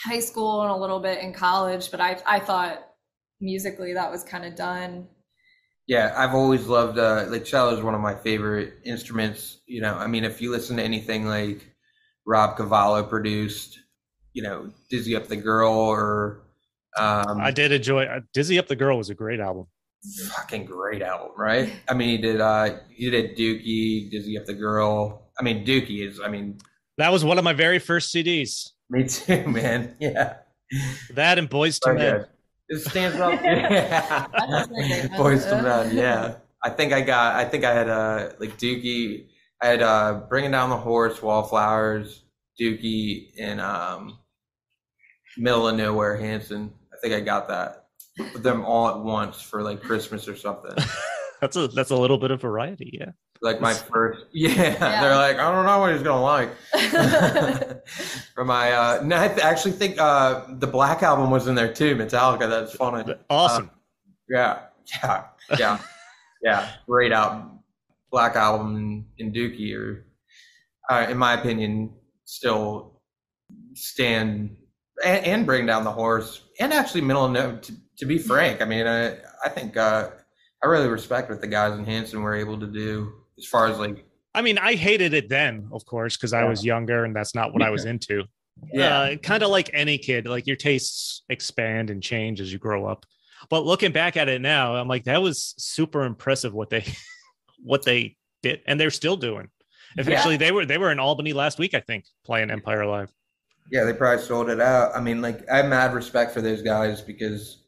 [0.03, 2.87] high school and a little bit in college, but I I thought
[3.41, 5.07] musically that was kind of done.
[5.87, 9.59] Yeah, I've always loved uh like cello is one of my favorite instruments.
[9.67, 11.67] You know, I mean if you listen to anything like
[12.25, 13.79] Rob Cavallo produced,
[14.33, 16.41] you know, Dizzy Up the Girl or
[16.97, 18.03] um I did enjoy.
[18.05, 19.67] uh, Dizzy Up the Girl was a great album.
[20.35, 21.71] fucking great album, right?
[21.89, 25.29] I mean he did uh he did Dookie, Dizzy Up the Girl.
[25.39, 26.57] I mean Dookie is I mean
[26.97, 28.69] That was one of my very first CDs.
[28.89, 29.95] me too, man.
[29.99, 30.35] Yeah.
[31.15, 32.25] That and Boyz II Men.
[32.69, 33.33] It stands up.
[33.43, 34.27] Yeah.
[34.31, 35.19] That's a great one.
[35.19, 35.95] Boyz II Men.
[35.95, 36.35] Yeah.
[36.63, 37.35] I think I got.
[37.35, 39.27] I think I had uh like Dookie.
[39.61, 42.21] I had uh bringing down the horse, Wallflowers,
[42.59, 44.19] Dookie, and um
[45.37, 46.71] Middle of Nowhere Hanson.
[46.93, 47.85] I think I got that.
[48.17, 50.75] Put them all at once for like Christmas or something.
[51.41, 52.99] That's a that's a little bit of variety.
[53.01, 53.13] Yeah.
[53.41, 54.25] Like my first.
[54.31, 55.01] Yeah.
[55.01, 56.55] They're like, I don't know what he's gonna like.
[58.35, 61.73] for my uh no, I th- actually think uh the Black album was in there
[61.73, 62.47] too, Metallica.
[62.47, 63.11] That's funny.
[63.27, 63.71] Awesome.
[64.29, 64.59] Yeah,
[65.03, 65.23] yeah,
[65.57, 65.79] yeah,
[66.43, 66.69] yeah.
[66.87, 67.61] Great album,
[68.11, 70.05] Black Album and, and Dookie are,
[70.91, 71.91] uh, in my opinion,
[72.25, 73.01] still
[73.73, 74.55] stand
[75.05, 76.41] and, and bring down the horse.
[76.59, 77.57] And actually, middle of no.
[77.57, 80.09] To, to be frank, I mean, I, I think uh,
[80.63, 83.77] I really respect what the guys in Hanson were able to do as far as
[83.79, 86.49] like, I mean, I hated it then, of course, because I Yeah.
[86.49, 88.23] was younger and that's not what I was into.
[88.73, 92.59] yeah, uh, kind of like any kid, like your tastes expand and change as you
[92.59, 93.05] grow up.
[93.49, 96.85] But looking back at it now, I'm like, that was super impressive what they
[97.63, 99.49] what they did, and they're still doing.
[99.97, 100.37] If Yeah.
[100.37, 103.11] they were they were in Albany last week, I think, playing Empire Live.
[103.71, 104.91] Yeah, they probably sold it out.
[104.95, 107.63] I mean, like I have mad respect for those guys because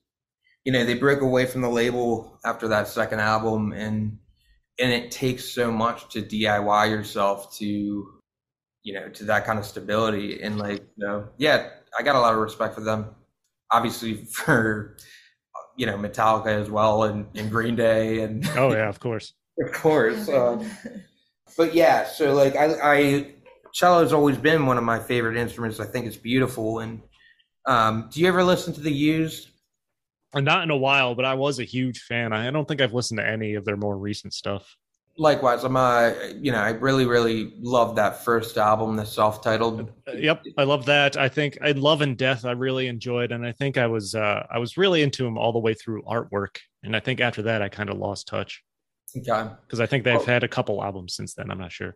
[0.65, 4.17] you know they broke away from the label after that second album, and
[4.79, 7.65] and it takes so much to DIY yourself to
[8.83, 12.19] you know to that kind of stability and like you know yeah, I got a
[12.19, 13.07] lot of respect for them.
[13.71, 14.97] Obviously for
[15.77, 19.33] you know Metallica as well and, and Green Day and Oh yeah, of course.
[19.65, 20.27] of course.
[20.29, 20.69] Um,
[21.57, 23.33] but yeah, so like I, I
[23.73, 25.79] cello's always been one of my favorite instruments.
[25.79, 26.79] I think it's beautiful.
[26.79, 27.01] And
[27.65, 29.49] um, do you ever listen to the used?
[30.35, 32.33] Not in a while, but I was a huge fan.
[32.33, 34.75] I don't think I've listened to any of their more recent stuff.
[35.15, 39.91] Likewise, I'm uh, you know, I really, really loved that first album, the self-titled.
[40.07, 41.17] Uh, Yep, I love that.
[41.17, 42.45] I think I love and death.
[42.45, 45.53] I really enjoyed, and I think I was uh, I was really into them all
[45.53, 46.57] the way through artwork.
[46.81, 48.63] And I think after that, I kind of lost touch
[49.15, 49.51] Okay.
[49.67, 50.25] because I think they've Oh.
[50.25, 51.51] had a couple albums since then.
[51.51, 51.95] I'm not sure.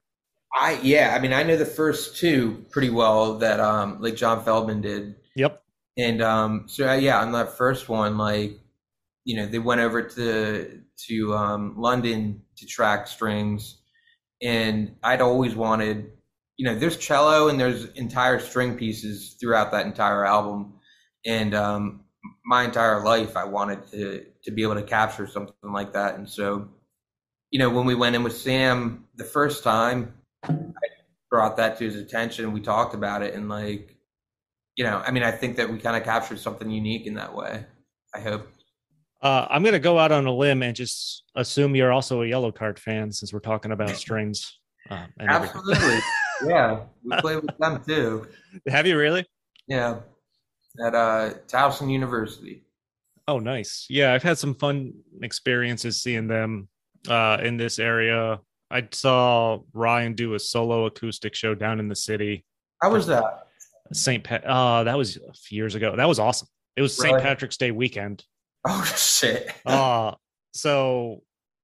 [0.60, 4.44] I yeah, I mean, I know the first two pretty well that um, like John
[4.44, 5.16] Feldmann did.
[5.36, 5.62] Yep.
[5.98, 8.60] And um, so uh, yeah, on that first one, like
[9.24, 13.78] you know, they went over to to um, London to track strings,
[14.42, 16.10] and I'd always wanted,
[16.58, 20.74] you know, there's cello and there's entire string pieces throughout that entire album,
[21.26, 22.06] and um,
[22.46, 26.28] my entire life I wanted to to be able to capture something like that, and
[26.28, 26.70] so,
[27.52, 30.54] you know, when we went in with Sam the first time, I
[31.30, 32.52] brought that to his attention.
[32.52, 33.96] We talked about it, and like
[34.76, 37.34] you know, I mean, I think that we kind of captured something unique in that
[37.34, 37.66] way.
[38.16, 38.48] I hope.
[39.22, 42.52] Uh, I'm gonna go out on a limb and just assume you're also a yellow
[42.52, 44.60] card fan since we're talking about strings.
[44.90, 45.62] Uh, and everything.
[45.70, 46.00] Absolutely.
[46.46, 46.80] yeah.
[47.04, 48.28] We played with them too.
[48.68, 49.26] Have you really?
[49.68, 50.00] Yeah.
[50.86, 52.64] At uh, Towson University.
[53.28, 53.86] Oh, nice.
[53.90, 56.70] Yeah, I've had some fun experiences seeing them
[57.10, 58.40] uh, in this area.
[58.70, 62.46] I saw Ryan do a solo acoustic show down in the city.
[62.82, 63.48] How was that?
[63.94, 64.24] St.
[64.24, 64.44] Pat.
[64.46, 65.96] Uh, that was a few years ago.
[65.96, 66.48] That was awesome.
[66.76, 67.14] It was St.
[67.14, 67.24] Really?
[67.24, 68.24] Patrick's Day weekend.
[68.70, 69.50] Oh, shit.
[69.66, 70.12] Uh,
[70.52, 71.22] so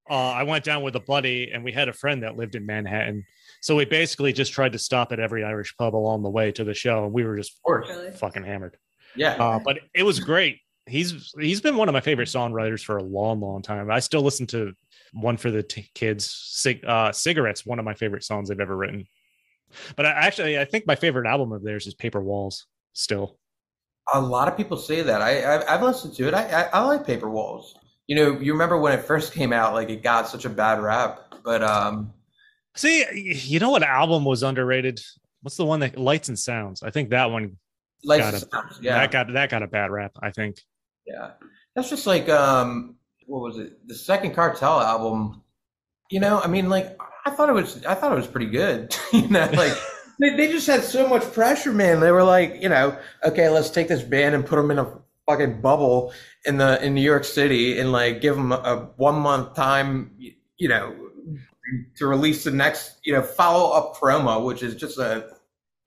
[0.09, 2.65] uh, I went down with a buddy, and we had a friend that lived in
[2.65, 3.25] Manhattan.
[3.61, 6.63] So we basically just tried to stop at every Irish pub along the way to
[6.63, 8.11] the show, and we were just Really?
[8.11, 8.77] fucking hammered.
[9.17, 9.31] Yeah.
[9.33, 10.59] Uh, but it was great.
[10.85, 13.91] He's he's been one of my favorite songwriters for a long, long time.
[13.91, 14.73] I still listen to
[15.13, 16.65] one for the t- kids.
[16.85, 19.05] Uh, cigarettes, one of my favorite songs they've ever written.
[19.95, 22.67] But I, actually, I think my favorite album of theirs is Paper Walls.
[22.93, 23.39] Still,
[24.13, 25.21] A lot of people say that.
[25.21, 26.33] I, I I've listened to it.
[26.33, 27.75] I, I I like Paper Walls.
[28.07, 30.79] You know, you remember when it first came out, like it got such a bad
[30.81, 31.21] rap.
[31.43, 32.13] But um,
[32.75, 35.01] see, you know what album was underrated?
[35.41, 36.83] What's the one that Lights and Sounds?
[36.83, 37.57] I think that one
[38.03, 38.51] Lights Got and it.
[38.51, 40.11] Sounds, yeah, that got that got a bad rap.
[40.21, 40.57] I think.
[41.07, 41.31] yeah.
[41.75, 43.87] That's just like um, what was it?
[43.87, 45.41] The second Cartel album.
[46.09, 47.83] You know, I mean, like I thought it was.
[47.85, 48.95] I thought it was pretty good.
[49.13, 49.73] you know, like.
[50.19, 51.99] They, they just had so much pressure, man.
[51.99, 54.87] They were like, you know, okay, let's take this band and put them in a
[55.27, 56.13] fucking bubble
[56.45, 60.11] in the in New York City and like give them a, a one month time,
[60.57, 60.95] you know,
[61.97, 65.29] to release the next, you know, follow up promo, which is just a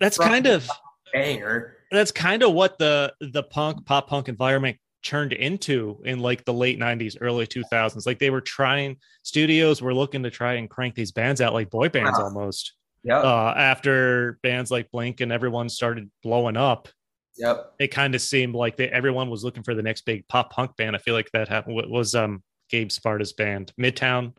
[0.00, 0.68] That's kind of
[1.12, 1.76] banger.
[1.92, 6.52] that's kind of what the the punk pop punk environment turned into in like the
[6.52, 10.94] late 90s early 2000s like they were trying studios were looking to try and crank
[10.94, 12.24] these bands out like boy bands Wow.
[12.24, 12.72] almost
[13.04, 16.88] Yep, uh after bands like blink and everyone started blowing up
[17.36, 17.72] yep.
[17.78, 20.74] it kind of seemed like they, everyone was looking for the next big pop punk
[20.76, 24.32] band i feel like that happened what was um gabe saporta's band midtown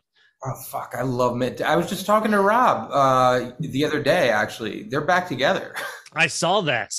[0.45, 1.63] Oh fuck, I love Mid.
[1.63, 4.29] I was just talking to Rob uh, the other day.
[4.29, 5.73] Actually, they're back together.
[6.13, 6.93] i saw that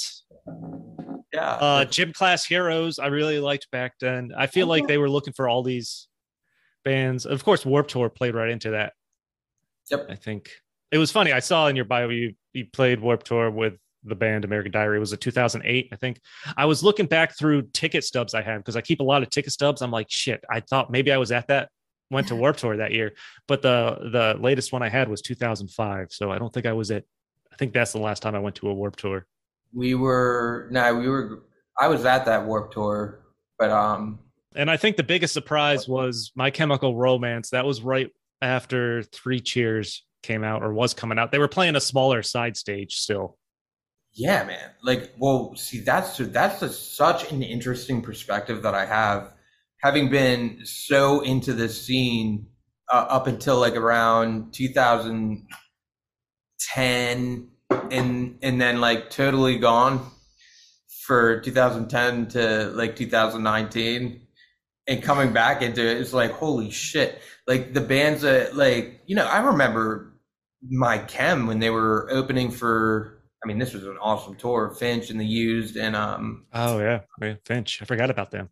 [1.38, 1.52] yeah.
[1.52, 4.32] uh gym class heroes i really liked back then.
[4.36, 6.08] I feel like they were looking for all these
[6.84, 7.26] bands.
[7.26, 8.92] Of course warped tour played right into that.
[9.90, 10.06] Yep.
[10.10, 10.50] i think.
[10.90, 13.74] It was funny i saw in your bio you you played warped tour with
[14.04, 14.96] the band american diary.
[14.96, 16.20] It was a 2008 i think.
[16.56, 19.30] I was looking back through ticket stubs i had because i keep a lot of
[19.30, 19.82] ticket stubs.
[19.82, 21.68] I'm like shit i thought maybe i was at that
[22.10, 23.12] went to warped tour that year.
[23.46, 26.90] But the the latest one i had was 2005 so i don't think i was
[26.90, 27.04] at
[27.52, 29.26] i think that's the last time i went to a warped tour
[29.72, 31.42] we were no, we were.
[31.78, 33.20] I was at that Warped Tour,
[33.58, 34.18] but um,
[34.54, 37.50] And I think the biggest surprise was My Chemical Romance.
[37.50, 38.10] That was right
[38.42, 41.32] after Three Cheers came out or was coming out.
[41.32, 43.36] They were playing a smaller side stage still.
[44.12, 44.70] yeah, man.
[44.82, 49.32] Like, well, see, that's that's a, such an interesting perspective that I have,
[49.80, 52.46] having been so into this scene
[52.92, 60.10] uh, up until like around 2010, and and then like totally gone
[61.06, 64.20] for 2010 to like 2019
[64.86, 69.16] and coming back into it it's like holy shit like the bands that like you
[69.16, 70.08] know i remember
[70.62, 73.14] my chem when they were opening for.
[73.44, 74.74] I mean, this was an awesome tour.
[74.78, 77.80] Finch and the Used, and um, Oh yeah, yeah, Finch.
[77.80, 78.48] I forgot about them.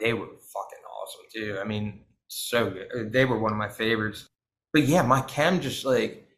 [0.00, 1.58] They were fucking awesome too.
[1.60, 3.12] I mean, so good.
[3.12, 4.28] They were one of my favorites.
[4.72, 6.28] But yeah, my chem just like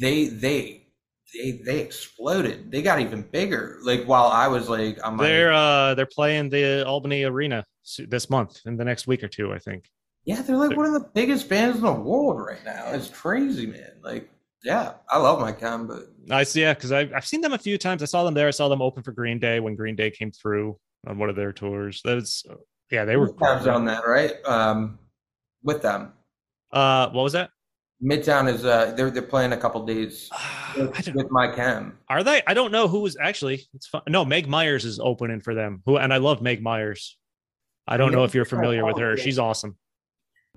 [0.00, 0.79] they they
[1.34, 2.70] they they exploded.
[2.70, 3.78] They got even bigger.
[3.82, 7.64] Like while I was like, I'm They're uh they're playing the Albany Arena
[8.08, 9.84] this month in the next week or two, I think.
[10.24, 12.92] yeah, they're like one of the biggest bands in the world right now.
[12.92, 13.92] It's crazy, man.
[14.02, 14.30] Like,
[14.62, 17.78] yeah, I love my chem, but Nice, yeah, because I've I've seen them a few
[17.78, 18.02] times.
[18.02, 18.48] I saw them there.
[18.48, 21.36] I saw them open for Green Day when Green Day came through on one of
[21.36, 22.02] their tours.
[22.04, 22.44] That's
[22.90, 23.32] yeah, they were.
[23.32, 24.34] Midtown's on that, right?
[24.44, 24.98] Um,
[25.62, 26.12] with them,
[26.72, 27.50] Uh, what was that?
[28.02, 31.98] Midtown is uh, they're they're playing a couple days I with, don't, with my chem.
[32.08, 32.42] are they?
[32.46, 33.66] I don't know who was actually.
[33.74, 34.02] It's fun.
[34.08, 35.82] No, Meg Myers is opening for them.
[35.84, 37.18] Who and I love Meg Myers.
[37.86, 39.16] I don't know if you're familiar with her.
[39.16, 39.76] She's awesome.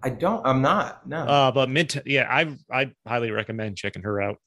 [0.04, 0.46] I don't.
[0.46, 1.08] I'm not.
[1.08, 1.20] No.
[1.24, 4.38] Uh, but mid, yeah, I I highly recommend checking her out.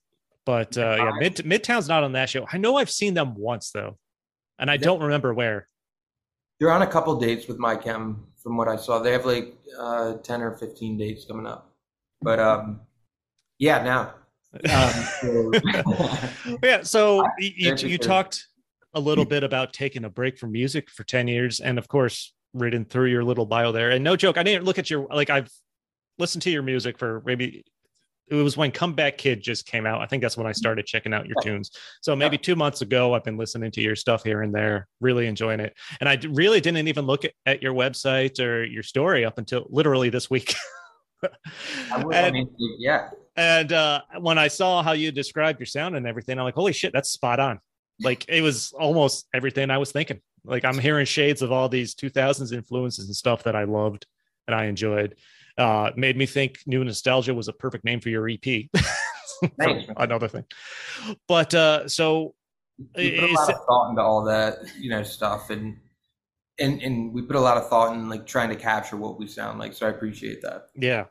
[0.44, 2.46] But uh, yeah, mid Midtown's not on that show.
[2.50, 3.98] I know I've seen them once though,
[4.58, 5.68] and I don't remember where.
[6.60, 9.00] They're on a couple dates with my chem from what I saw.
[9.00, 11.70] They have like uh, 10 or 15 dates coming up.
[12.22, 12.80] But um,
[13.58, 14.14] yeah, now.
[14.54, 14.90] Um,
[15.20, 18.46] so- yeah, so you, you, you talked
[18.94, 22.32] a little bit about taking a break from music for 10 years, and of course,
[22.54, 23.90] reading through your little bio there.
[23.90, 25.50] And no joke, I didn't look at your like I've
[26.18, 27.64] listened to your music for maybe
[28.28, 30.00] it was when Comeback Kid just came out.
[30.00, 31.70] I think that's when I started checking out your tunes.
[32.00, 35.26] So maybe two months ago, I've been listening to your stuff here and there, really
[35.28, 35.74] enjoying it.
[36.00, 39.66] And i really didn't even look at, at your website or your story up until
[39.68, 40.54] literally this week.
[41.92, 43.10] I would- I mean, yeah.
[43.36, 46.72] And uh, when I saw how you described your sound and everything, I'm like, holy
[46.72, 47.60] shit, that's spot on.
[48.00, 50.20] Like it was almost everything I was thinking.
[50.44, 54.06] Like I'm hearing shades of all these 2000s influences and stuff that I loved
[54.46, 55.16] and I enjoyed.
[55.58, 58.40] Uh, made me think New Nostalgia was a perfect name for your EP.
[59.58, 59.90] Thanks.
[59.96, 60.44] Another thing.
[61.28, 62.34] But uh, so
[62.96, 65.78] we put a lot of thought into all that, you know, stuff, and
[66.58, 69.26] and and we put a lot of thought in like trying to capture what we
[69.26, 69.72] sound like.
[69.72, 70.66] So I appreciate that.
[70.74, 71.04] yeah,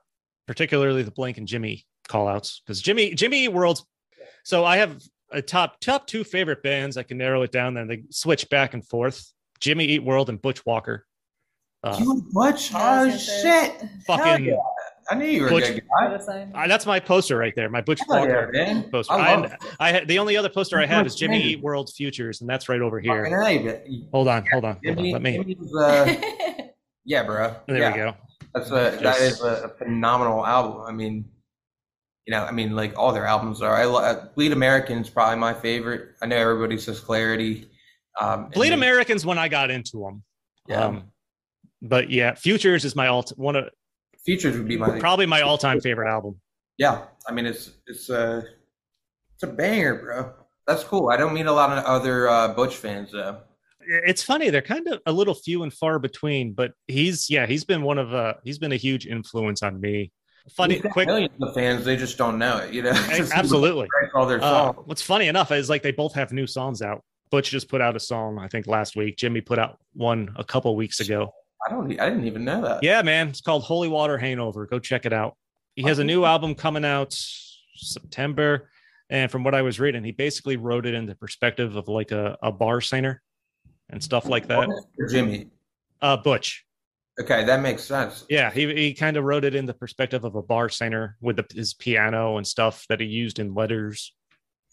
[0.48, 3.86] particularly the Blink and Jimmy call outs because Jimmy Jimmy Eat World's.
[4.44, 6.98] So I have a top top two favorite bands.
[6.98, 7.74] I can narrow it down.
[7.74, 9.32] Then they switch back and forth.
[9.60, 11.06] Jimmy Eat World and Butch Walker.
[11.84, 12.72] Uh, you Butch?
[12.72, 13.42] Yeah, Oh was gonna say-
[13.80, 13.90] shit!
[14.08, 14.26] fucking.
[14.26, 14.56] Hell yeah.
[15.10, 16.10] I knew you were Butch- a good guy.
[16.12, 16.52] What a sign.
[16.56, 17.70] I- that's my poster right there.
[17.70, 18.90] My Butch Hell yeah, Walker man.
[18.90, 19.14] poster.
[19.14, 22.42] I I, I, had the only other poster I have is Jimmy Eat World Futures,
[22.42, 23.24] and that's right over here.
[24.12, 25.12] Hold on, hold on, hold on.
[25.12, 25.56] Let me.
[25.80, 26.16] Uh,
[27.06, 27.56] yeah, bro.
[27.68, 27.92] There yeah.
[27.92, 28.16] we go.
[28.56, 30.82] That's a that Just- is a phenomenal album.
[30.88, 31.26] I mean,
[32.26, 33.76] you know, I mean, like all their albums are.
[33.76, 36.16] I lo- uh, Bleed American is probably my favorite.
[36.22, 37.70] I know everybody says Clarity.
[38.20, 40.24] Um, Bleed Americans when I got into them.
[40.68, 40.86] Yeah.
[40.86, 41.12] Um,
[41.82, 43.70] but yeah, Futures is my alt one of
[44.26, 46.40] Futures would be my probably my all time favorite album.
[46.78, 47.04] yeah.
[47.28, 48.44] I mean, it's it's a
[49.36, 50.34] it's a banger, bro.
[50.68, 51.10] That's cool.
[51.10, 53.40] I don't meet a lot of other uh, Butch fans though.
[53.88, 57.64] It's funny they're kind of a little few and far between, but he's yeah he's
[57.64, 60.12] been one of uh he's been a huge influence on me.
[60.52, 61.84] Funny, quick, millions of fans.
[61.86, 62.74] They just don't know it.
[62.74, 62.92] You know,
[63.34, 63.88] absolutely.
[64.14, 67.04] all their Uh, what's funny enough is like they both have new songs out.
[67.32, 69.18] Butch just put out a song I think last week.
[69.18, 71.32] Jimmy put out one a couple weeks ago.
[71.66, 72.00] I don't.
[72.00, 72.84] i didn't even know that.
[72.84, 74.68] Yeah, man, it's called Holy Water Hangover.
[74.68, 75.36] Go check it out.
[75.76, 77.18] He has a new album coming out
[77.76, 78.70] September,
[79.10, 82.12] and from what I was reading, he basically wrote it in the perspective of like
[82.12, 83.22] a, a bar singer
[83.90, 84.70] and stuff like that.
[85.10, 85.48] Jimmy.
[86.02, 86.65] Uh, Butch.
[87.20, 88.26] Okay, that makes sense.
[88.30, 91.38] Yeah, he he kind of wrote it in the perspective of a bar singer with
[91.38, 94.14] the, his piano and stuff that he used in letters.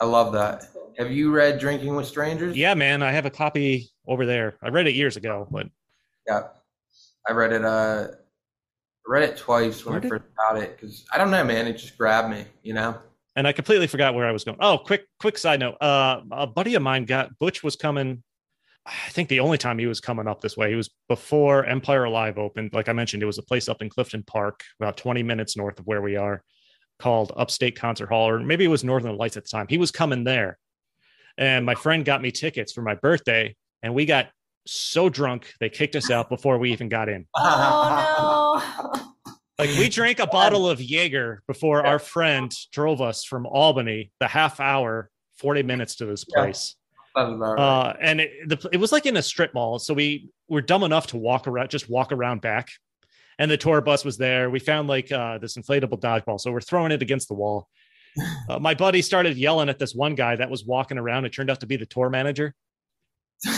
[0.01, 0.65] I love that.
[0.99, 2.57] Have you read Drinking with Strangers?
[2.57, 4.57] Yeah, man, I have a copy over there.
[4.63, 5.69] I read it years ago, but
[6.27, 6.49] Yeah,
[7.29, 7.65] I read it.
[7.65, 11.45] Uh, I read it twice when Where I first got it because I don't know,
[11.45, 11.67] man.
[11.69, 12.99] It just grabbed me, you know.
[13.37, 14.59] and I completely forgot where I was going.
[14.61, 15.77] Oh, quick, quick side note.
[15.81, 18.23] Uh, a buddy of mine got Butch was coming.
[18.85, 22.09] I think the only time he was coming up this way, he was before Empire
[22.09, 22.73] Live opened.
[22.73, 25.79] Like I mentioned, it was a place up in Clifton Park, about 20 minutes north
[25.79, 26.43] of where we are,
[26.99, 29.67] called Upstate Concert Hall, or maybe it was Northern Lights at the time.
[29.69, 30.59] He was coming there,
[31.39, 34.31] and my friend got me tickets for my birthday, and we got
[34.67, 37.27] so drunk they kicked us out before we even got in.
[37.37, 38.63] Oh
[38.97, 39.33] no.
[39.59, 44.27] Like we drank a bottle of Jaeger before our friend drove us from Albany, the
[44.27, 46.75] half hour, 40 minutes to this place.
[47.15, 47.61] That's about right.
[47.61, 49.79] Uh, and it, the, it was like in a strip mall.
[49.79, 52.69] So we were dumb enough to walk around, just walk around back.
[53.39, 54.51] And the tour bus was there.
[54.51, 56.41] We found like uh, this inflatable dodgeball.
[56.41, 57.69] So we're throwing it against the wall.
[58.47, 61.25] Uh, my buddy started yelling at this one guy that was walking around.
[61.25, 62.55] It turned out to be the tour manager.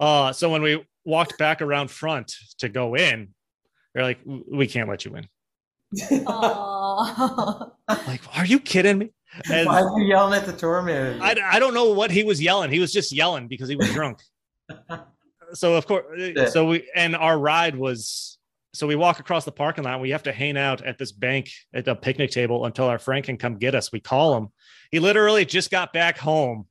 [0.00, 3.34] Uh, so when we walked back around front to go in,
[3.92, 5.26] they're like, "We can't let you in."
[6.98, 7.70] Aw.
[8.06, 9.12] Like, are you kidding me?
[9.50, 11.22] And Why are you yelling at the tour manager?
[11.22, 12.70] I, I don't know what he was yelling.
[12.70, 14.20] He was just yelling because he was drunk.
[15.52, 16.04] so of course,
[16.52, 18.38] so we and our ride was
[18.74, 20.00] so we walk across the parking lot.
[20.00, 23.24] We have to hang out at this bank at the picnic table until our friend
[23.24, 23.90] can come get us.
[23.90, 24.48] We call him.
[24.90, 26.66] He literally just got back home.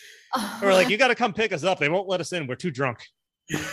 [0.62, 1.78] We're like, you got to come pick us up.
[1.78, 2.46] They won't let us in.
[2.46, 2.98] We're too drunk.
[3.50, 3.64] That's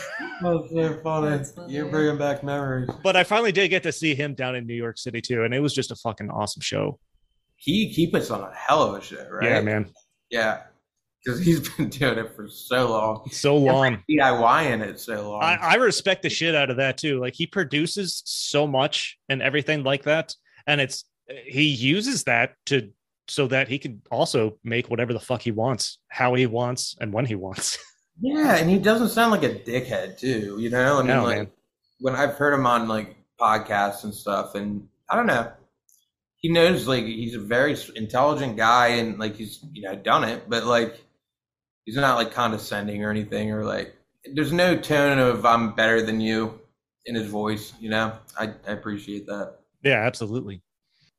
[0.41, 1.29] so funny.
[1.29, 1.73] That's funny.
[1.73, 2.89] You're bringing back memories.
[3.03, 5.53] But I finally did get to see him down in New York City too, and
[5.53, 6.99] it was just a fucking awesome show.
[7.57, 9.49] He he puts on a hell of a show, right?
[9.49, 9.91] Yeah, man,
[10.29, 10.61] Yeah,
[11.23, 13.29] because he's been doing it for so long.
[13.31, 14.03] so long.
[14.09, 15.43] DIY in it so long.
[15.43, 17.19] I, I respect the shit out of that too.
[17.19, 20.33] Like he produces so much and everything like that,
[20.67, 21.05] and it's
[21.45, 22.91] he uses that to
[23.27, 27.11] so that he can also make whatever the fuck he wants, how he wants, and
[27.11, 27.77] when he wants.
[28.19, 30.57] yeah, and he doesn't sound like a dickhead too.
[30.59, 31.47] You know, I mean, No, like man.
[31.99, 35.51] when I've heard him on like podcasts and stuff, and I don't know,
[36.37, 40.49] he knows like he's a very intelligent guy, and like he's you know done it,
[40.49, 41.03] but like
[41.85, 43.95] he's not like condescending or anything, or like
[44.33, 46.59] there's no tone of I'm better than you
[47.05, 47.73] in his voice.
[47.79, 49.55] You know, I, I appreciate that.
[49.83, 50.61] Yeah, absolutely.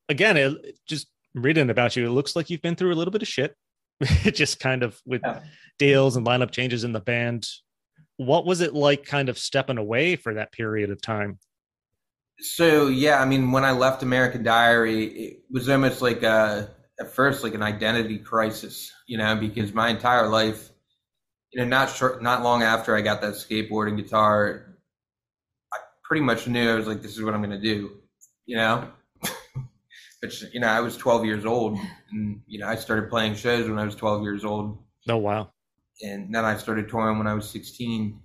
[0.08, 3.22] Again, it, just reading about you, it looks like you've been through a little bit
[3.22, 3.54] of shit.
[4.00, 5.40] It just kind of with Yeah.
[5.78, 7.48] Deals and lineup changes in the band.
[8.16, 11.38] What was it like kind of stepping away for that period of time?
[12.38, 16.70] So yeah, I mean, when I left American Diary, it was almost like a,
[17.00, 20.70] at first like an identity crisis, you know, because my entire life,
[21.52, 24.76] you know, not short, not long after I got that skateboarding guitar,
[25.72, 27.92] I pretty much knew I was like, this is what I'm gonna do,
[28.46, 28.90] you know.
[30.22, 31.78] Which you know, I was 12 years old,
[32.10, 35.52] and you know, I started playing shows when I was 12 years old Oh wow.
[36.02, 38.20] And then I started touring when I was 16.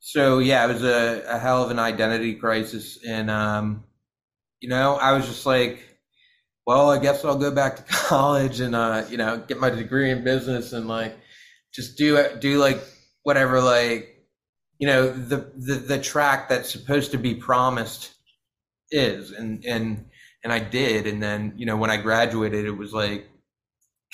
[0.00, 3.84] So yeah, it was a, a hell of an identity crisis, and um,
[4.60, 5.82] you know, I was just like,
[6.66, 10.10] well, I guess I'll go back to college and uh, you know, get my degree
[10.10, 11.16] in business and like
[11.74, 12.82] just do do like
[13.24, 14.08] whatever like
[14.78, 18.12] you know the the the track that's supposed to be promised
[18.90, 20.06] is, and and
[20.44, 23.28] and I did, and then you know when I graduated, it was like.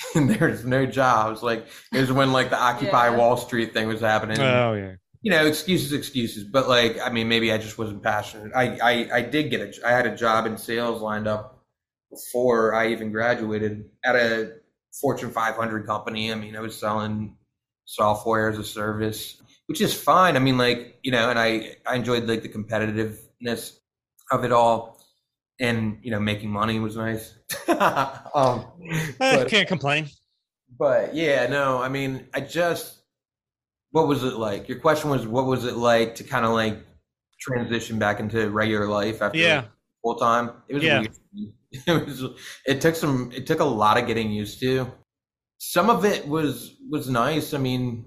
[0.15, 1.43] there's no jobs.
[1.43, 3.17] Like it was when like the Occupy Yeah.
[3.17, 4.39] Wall Street thing was happening.
[4.39, 4.93] Oh yeah.
[5.21, 6.43] you know, excuses, excuses.
[6.43, 8.51] But like, I mean, maybe I just wasn't passionate.
[8.55, 11.63] I, I, I did get a, I had a job in sales lined up
[12.09, 14.53] before I even graduated at a
[14.99, 16.31] Fortune 500 company.
[16.31, 17.35] I mean, I was selling
[17.85, 20.35] software as a service, which is fine.
[20.35, 23.77] I mean, like, you know, and I, I enjoyed like the competitiveness
[24.31, 24.98] of it all.
[25.59, 27.35] And you know, making money was nice.
[27.67, 30.07] um, Eh, but- can't complain.
[30.77, 33.01] but yeah, no, I mean, I just,
[33.91, 34.69] what was it like?
[34.69, 36.77] Your question was, what was it like to kind of like
[37.41, 39.65] transition back into regular life after Yeah.
[40.03, 40.51] full time?
[40.69, 40.99] It was Yeah.
[40.99, 41.15] weird.
[41.71, 42.23] It was.
[42.65, 43.31] It took some.
[43.31, 44.91] It took a lot of getting used to.
[45.59, 47.53] Some of it was was nice.
[47.53, 48.05] I mean,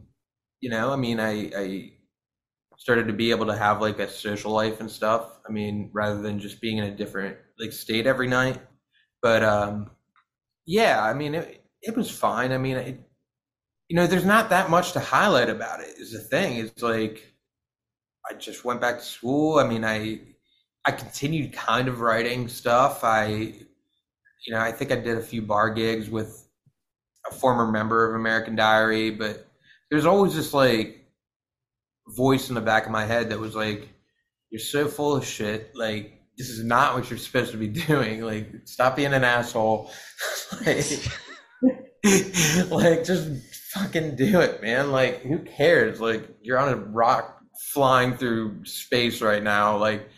[0.61, 1.93] you know, I mean, I I
[2.83, 5.39] started to be able to have like a social life and stuff.
[5.49, 8.59] I mean, rather than just being in a different like state every night.
[9.23, 9.93] But um,
[10.67, 12.51] yeah, I mean, it it was fine.
[12.51, 13.01] I mean, it,
[13.89, 15.95] you know, there's not that much to highlight about it.
[15.97, 16.57] Is the thing.
[16.57, 17.33] It's like
[18.29, 19.61] I just went back to school.
[19.61, 20.19] I mean, I
[20.85, 23.05] I continued kind of writing stuff.
[23.05, 26.49] I, you know, I think I did a few bar gigs with
[27.31, 29.47] a former member of American Diary, but
[29.89, 31.02] there's always this like
[32.09, 33.89] voice in the back of my head that was like,
[34.51, 35.75] "You're so full of shit.
[35.75, 38.23] Like, this is not what you're supposed to be doing.
[38.23, 39.91] Like, stop being an asshole.
[40.67, 40.87] like,
[42.71, 43.29] like, just
[43.73, 44.91] fucking do it, man.
[44.93, 46.01] Like, who cares?
[46.01, 47.41] Like, you're on a rock
[47.73, 49.77] flying through space right now.
[49.77, 50.09] Like,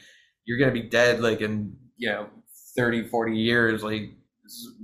[0.44, 2.28] you're gonna be dead like in you know
[2.76, 4.10] 30 40 years like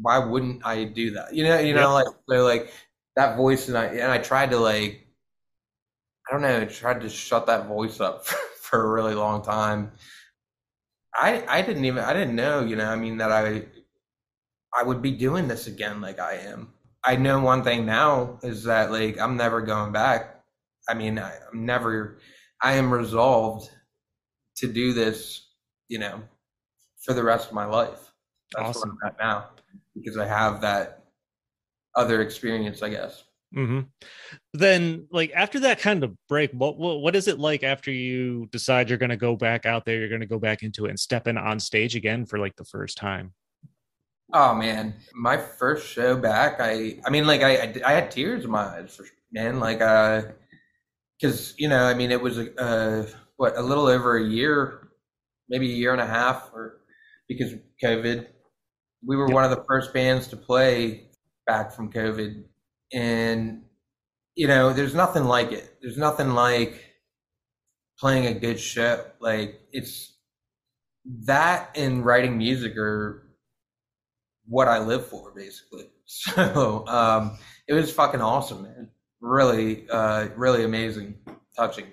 [0.01, 2.73] why wouldn't i do that you know you know like so like
[3.17, 5.07] that voice and i and i tried to like
[6.31, 9.93] i don't know tried to shut that voice up for, for a really long time
[11.15, 13.65] i i didn't even i didn't know you know i mean that i
[14.79, 16.73] i would be doing this again like i am
[17.05, 20.43] i know one thing now is that like i'm never going back
[20.89, 22.19] i mean I, i'm never
[22.63, 23.71] i am resolved
[24.57, 25.49] to do this,
[25.89, 26.23] you know,
[27.05, 28.13] for the rest of my life.
[28.57, 28.99] That's Awesome.
[29.01, 29.51] where I'm at now
[29.95, 31.05] because I have that
[31.97, 33.25] other experience, I guess.
[33.53, 33.81] Hmm
[34.55, 38.49] Then, like after that kind of break, what, what what is it like after you
[38.53, 39.99] decide you're going to go back out there?
[39.99, 42.57] You're going to go back into it and step in on stage again for like
[42.57, 43.35] the first time.
[44.33, 48.45] Oh man, my first show back, I I mean, like I I, I had tears
[48.45, 49.01] in my eyes,
[49.33, 49.59] man.
[49.59, 50.23] Like, uh,
[51.21, 54.91] because you know, I mean, it was a uh, what a little over a year,
[55.49, 56.83] maybe a year and a half, or
[57.29, 58.29] because COVID,
[59.07, 59.35] we were Yep.
[59.35, 61.11] one of the first bands to play
[61.47, 62.45] back from COVID,
[62.93, 63.63] and
[64.35, 65.77] you know, there's nothing like it.
[65.83, 66.85] There's nothing like
[67.99, 69.05] playing a good show.
[69.21, 70.17] Like it's
[71.25, 73.27] that and writing music are
[74.47, 75.85] what I live for, basically.
[76.13, 77.39] So um,
[77.69, 78.89] it was fucking awesome, man.
[79.21, 81.15] Really, uh, really amazing,
[81.55, 81.87] touching.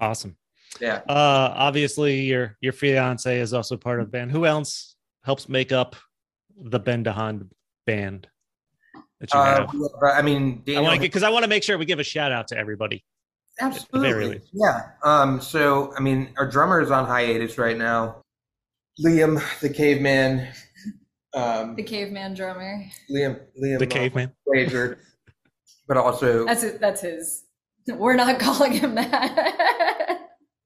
[0.00, 0.36] Awesome.
[0.82, 1.00] Yeah.
[1.08, 4.32] Uh, obviously, your your fiance is also part of the band.
[4.32, 5.96] Who else helps make up
[6.54, 7.48] the Ben DeHaan
[7.86, 8.28] band
[9.32, 10.18] that you Uh, have?
[10.18, 12.32] I mean, I Daniel, want because I want to make sure we give a shout
[12.32, 13.04] out to everybody.
[13.60, 14.90] absolutely, yeah.
[15.02, 18.22] Um, so I mean, our drummer is on hiatus right now.
[19.04, 20.48] Liam, the caveman,
[21.34, 22.84] um, The caveman drummer.
[23.10, 24.32] Liam, Liam, The uh, caveman.
[24.46, 24.98] Wager,
[25.88, 26.80] but also That's it.
[26.80, 27.44] That's his.
[27.88, 30.20] We're not calling him that.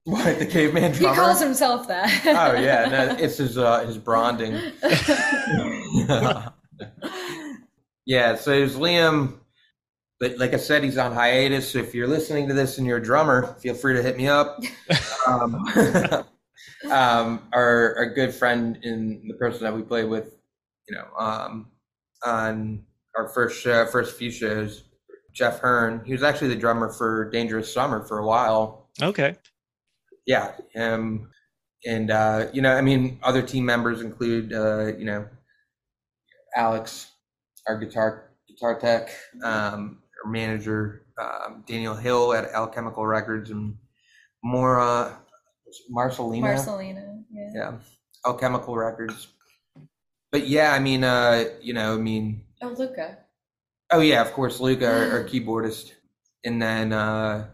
[0.05, 2.09] what the caveman he calls himself that.
[2.27, 4.55] oh yeah, no, it's his uh, his branding.
[8.09, 9.35] yeah, so it's Liam.
[10.21, 11.71] But like I said, he's on hiatus.
[11.73, 14.29] So if you're listening to this and you're a drummer, feel free to hit me
[14.29, 14.59] up.
[15.29, 15.57] Um,
[16.91, 20.37] um, our our good friend and the person that we play with,
[20.89, 21.69] you know, um,
[22.25, 22.85] on
[23.17, 24.85] our first first few shows,
[25.35, 26.03] Jeff Hearn.
[26.07, 29.37] He was actually the drummer for Dangerous Summer for a while Okay.
[30.27, 31.31] yeah him
[31.87, 35.27] and uh you know i mean other team members include uh you know
[36.57, 37.13] alex
[37.69, 39.11] our guitar guitar tech
[39.45, 43.77] um our manager um daniel hill at alchemical records and
[44.43, 45.13] more uh
[45.91, 47.23] marcelina Marcelina.
[47.31, 47.51] Yeah.
[47.55, 47.73] yeah
[48.27, 49.29] alchemical records
[50.33, 53.19] but yeah i mean uh you know i mean Oh, Luca.
[53.93, 55.93] Oh yeah, of course, Luca, our, our keyboardist,
[56.45, 57.47] and then uh,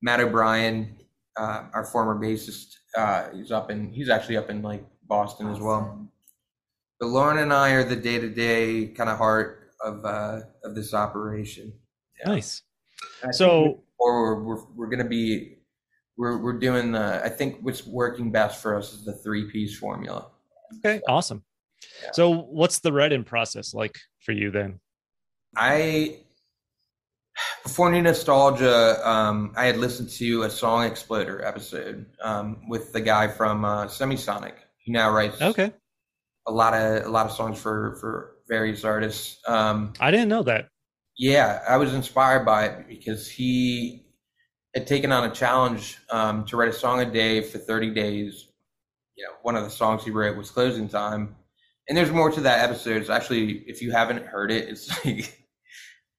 [0.00, 0.96] Matt O'Brien,
[1.36, 2.74] uh, our former bassist.
[2.96, 6.07] Uh, he's up in he's actually up in like Boston as well.
[7.00, 10.74] But Lauren and I are the day to day kind of heart of uh, of
[10.74, 11.72] this operation.
[12.20, 12.32] Yeah.
[12.32, 12.62] Nice.
[13.24, 15.58] I So- forward, we're we're gonna be
[16.16, 19.76] we're we're doing the I think what's working best for us is the three piece
[19.78, 20.30] formula.
[20.78, 21.00] Okay.
[21.08, 21.44] Awesome.
[22.02, 22.10] Yeah.
[22.12, 24.80] So, what's the writing process like for you then?
[25.56, 26.18] I
[27.62, 33.00] before New Nostalgia, um, I had listened to a Song Exploder episode um, with the
[33.00, 34.54] guy from uh, Semisonic.
[34.78, 35.72] He now writes Okay.
[36.48, 39.38] A lot of a lot of songs for for various artists.
[39.46, 40.68] Um, I didn't know that.
[41.16, 44.06] yeah, I was inspired by it because he
[44.74, 48.46] had taken on a challenge um, to write a song a day for 30 days.
[49.16, 51.36] You know, one of the songs he wrote was "Closing Time,"
[51.88, 53.00] and there's more to that episode.
[53.00, 55.38] It's actually, if you haven't heard it, it's like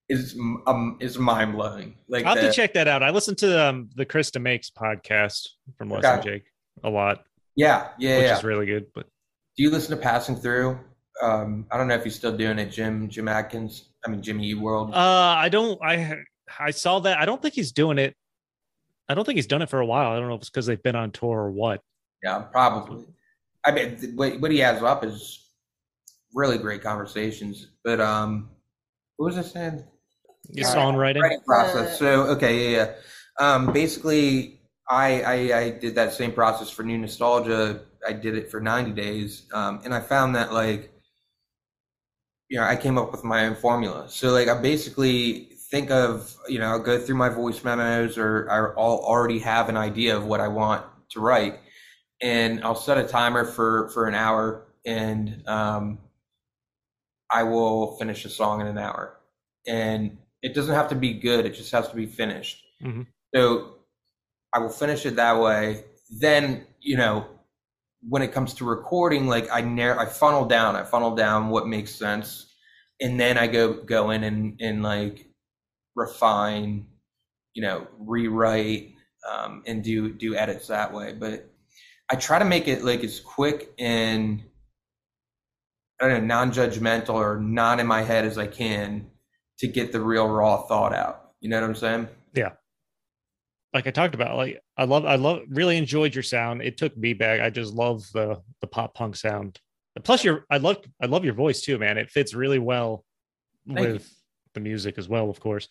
[0.09, 0.36] it's
[0.67, 1.95] um it's mind blowing.
[2.09, 3.01] Like I'll have to check that out.
[3.01, 6.43] I listened to um, the Krista Makes podcast from Les and Jake
[6.84, 7.23] a lot,
[7.55, 8.38] yeah, yeah, which yeah.
[8.38, 8.88] is really good.
[8.93, 9.07] But
[9.60, 10.80] Do you listen to Passing Through?
[11.22, 12.68] Um, I don't know if he's still doing it.
[12.72, 13.89] Jim Jim Adkins.
[14.05, 14.93] I mean Jimmy E World.
[14.93, 15.78] uh, I don't.
[15.84, 16.16] I
[16.57, 17.18] I saw that.
[17.20, 18.16] I don't think he's doing it.
[19.10, 20.14] I don't think he's done it for a while.
[20.14, 21.82] I don't know if it's because they've been on tour or what.
[22.24, 23.03] Yeah, probably.
[23.66, 25.49] I mean, what, what he has up is
[26.34, 27.68] really great conversations.
[27.84, 28.51] But um,
[29.18, 29.84] what was I saying?
[30.51, 31.20] Your Uh, songwriting.
[31.22, 31.99] Writing process.
[31.99, 32.93] So okay, yeah, yeah.
[33.45, 37.82] Um, basically, I, I I did that same process for New Nostalgia.
[38.08, 40.91] I did it for ninety days, um, and I found that like,
[42.50, 44.10] you know, I came up with my own formula.
[44.10, 48.50] So like, I basically think of you know, I'll go through my voice memos, or
[48.50, 51.60] I all already have an idea of what I want to write,
[52.22, 56.00] and I'll set a timer for for an hour, and um,
[57.32, 59.18] I will finish a song in an hour.
[59.68, 62.64] And it doesn't have to be good; it just has to be finished.
[62.84, 63.08] Mhm.
[63.36, 63.76] So
[64.54, 65.86] I will finish it that way.
[66.10, 67.28] Then you know,
[68.02, 71.68] when it comes to recording, like I narrow, I funnel down, I funnel down what
[71.68, 72.54] makes sense,
[73.02, 75.28] and then I go go in and and like
[75.95, 76.88] refine,
[77.54, 78.93] you know, rewrite
[79.30, 81.14] um, and do do edits that way.
[81.14, 81.50] But
[82.12, 84.43] I try to make it like as quick and
[86.02, 89.12] I don't know, non-judgmental or not in my head as I can
[89.60, 91.32] to get the real raw thought out.
[91.41, 92.08] You know what I'm saying?
[93.74, 96.61] Like I talked about, like I love, I love, really enjoyed your sound.
[96.61, 97.41] It took me back.
[97.41, 99.59] I just love the the pop punk sound.
[100.03, 101.97] Plus, your, I love, I love your voice too, man.
[101.97, 103.03] It fits really well
[103.67, 103.93] Thank you.
[103.93, 104.13] with
[104.53, 105.67] the music as well, of course.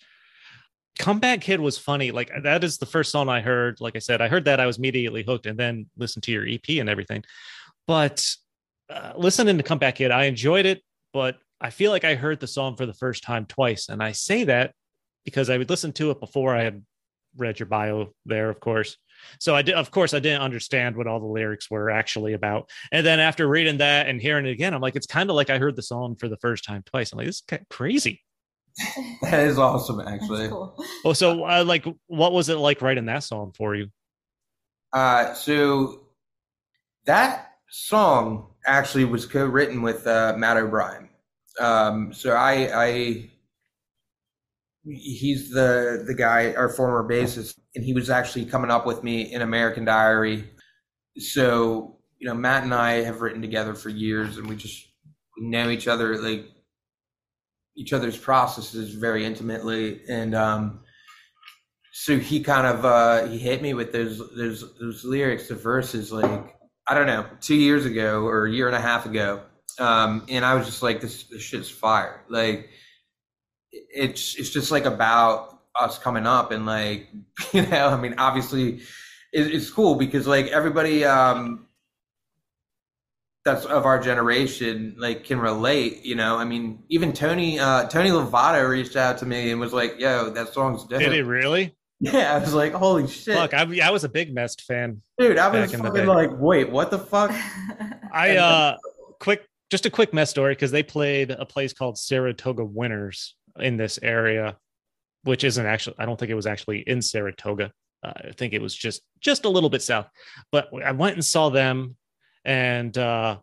[0.99, 2.11] Comeback Kid was funny.
[2.11, 3.81] Like that is the first song I heard.
[3.81, 6.47] Like I said, I heard that I was immediately hooked, and then listened to your
[6.47, 7.25] EP and everything.
[7.87, 8.25] But
[8.91, 10.83] uh, listening to Comeback Kid, I enjoyed it,
[11.13, 14.13] but I feel like I heard the song for the first time twice, and I
[14.13, 14.73] say that
[15.25, 16.83] because I would listen to it before I had
[17.37, 18.97] read your bio there, of course.
[19.41, 22.71] So I did, of course, I didn't understand what all the lyrics were actually about.
[22.93, 25.51] And then after reading that and hearing it again, I'm like, it's kind of like
[25.51, 27.13] I heard the song for the first time twice.
[27.13, 28.23] I'm like, this is crazy.
[29.23, 30.49] that is awesome, actually.
[30.49, 30.77] Cool.
[31.05, 33.89] Oh, so uh, like, what was it like writing that song for you?
[34.93, 36.07] Uh, so
[37.05, 41.09] that song actually was co-written with uh, Matt O'Brien.
[41.61, 43.31] Um, so I, I,
[44.91, 49.33] he's the the guy, our former bassist, and he was actually coming up with me
[49.33, 50.51] in American Diary.
[51.19, 54.87] So you know, Matt and I have written together for years, and we just
[55.39, 56.47] know each other like
[57.77, 60.81] each other's processes very intimately, and um,
[61.93, 66.13] so he kind of uh, he hit me with those those those lyrics, the verses,
[66.13, 69.43] like I don't know, two years ago or a year and a half ago,
[69.79, 72.25] um, and I was just like, this this shit's fire.
[72.29, 72.69] Like
[73.73, 77.09] it's it's just like about us coming up and like
[77.53, 78.81] you know, I mean, obviously
[79.33, 81.67] it's cool because like everybody um
[83.45, 88.11] that's of our generation like can relate you know i mean even tony uh tony
[88.11, 91.75] lovato reached out to me and was like yo that song's dope did he really
[92.01, 93.35] yeah, I was like, holy shit.
[93.35, 95.03] Fuck, I, I was a big Mest fan.
[95.19, 97.33] Dude, I was fucking like, wait, what the fuck?
[98.13, 98.77] I uh
[99.19, 103.77] quick just a quick Mest story because they played a place called Saratoga Winners in
[103.77, 104.57] this area,
[105.25, 107.73] which isn't actually I don't think it was actually in Saratoga.
[108.03, 110.09] Uh, I think it was just just a little bit south.
[110.53, 111.97] But I went and saw them
[112.45, 113.39] and uh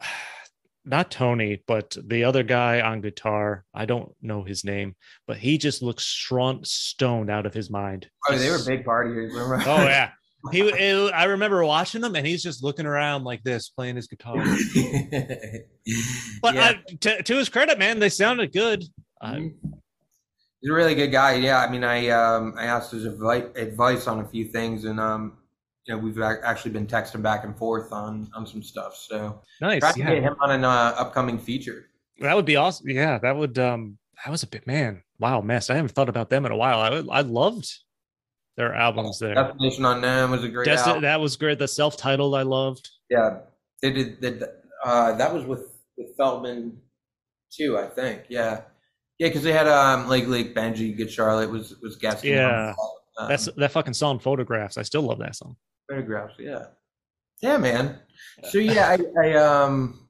[0.84, 3.64] not Tony, but the other guy on guitar.
[3.72, 4.96] I don't know his name,
[5.26, 8.08] but he just looks strong, stoned out of his mind.
[8.28, 9.32] Oh, they were big partiers.
[9.32, 9.62] Remember?
[9.66, 10.10] oh yeah.
[10.50, 14.08] He, it, I remember watching him, and he's just looking around like this, playing his
[14.08, 14.34] guitar.
[16.42, 16.72] but yeah.
[16.74, 18.82] I, to, to, his credit, man, they sounded good.
[19.22, 19.68] Mm-hmm.
[20.60, 21.34] he's a really good guy.
[21.34, 25.38] Yeah, I mean, I um, I asked his advice on a few things, and um,
[25.86, 28.96] you know, we've actually been texting back and forth on on some stuff.
[28.96, 29.80] So nice.
[29.80, 30.14] Try to yeah.
[30.14, 31.86] get him on an uh, upcoming feature.
[32.20, 32.88] That would be awesome.
[32.88, 33.58] Yeah, that would.
[33.58, 35.02] um That was a bit man.
[35.18, 35.70] Wow, Mest.
[35.70, 36.80] I haven't thought about them in a while.
[36.80, 37.68] I I loved
[38.56, 39.34] their albums there.
[39.34, 40.68] Destination Unknown was a great.
[40.68, 41.58] Desti- that was great.
[41.58, 42.90] The self-titled I loved.
[43.08, 43.38] Yeah,
[43.80, 44.20] they did.
[44.20, 44.40] They,
[44.84, 46.76] uh, that was with with Feldmann
[47.50, 47.78] too.
[47.78, 48.24] I think.
[48.28, 48.62] Yeah,
[49.22, 52.32] yeah, because they had um like like Benji Good Charlotte was was guesting.
[52.32, 52.74] Yeah,
[53.20, 54.18] um, that's that fucking song.
[54.18, 54.76] Photographs.
[54.76, 55.54] I still love that song.
[55.88, 56.64] Photographs, yeah.
[57.40, 58.00] Yeah, man.
[58.50, 60.08] So yeah, I, I um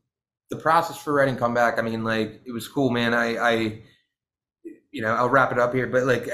[0.48, 3.12] the process for writing comeback, I mean, like it was cool, man.
[3.12, 3.82] I I
[4.92, 6.30] you know, I'll wrap it up here, but like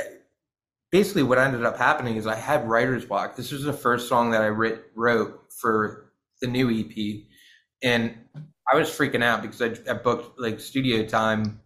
[0.93, 3.35] basically what ended up happening is I had writer's block.
[3.35, 7.25] This was the first song that I writ, wrote for the new EP.
[7.83, 8.15] And
[8.73, 11.61] I was freaking out because I, I booked like studio time,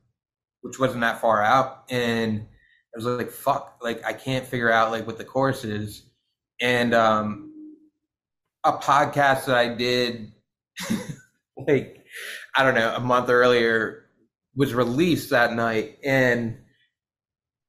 [0.63, 1.85] which wasn't that far out.
[1.91, 6.03] And I was like, fuck, like I can't figure out like what the course is.
[6.61, 7.51] And um
[8.65, 10.33] a podcast that I did
[11.67, 12.05] like
[12.55, 14.03] I don't know a month earlier
[14.55, 16.59] was released that night, and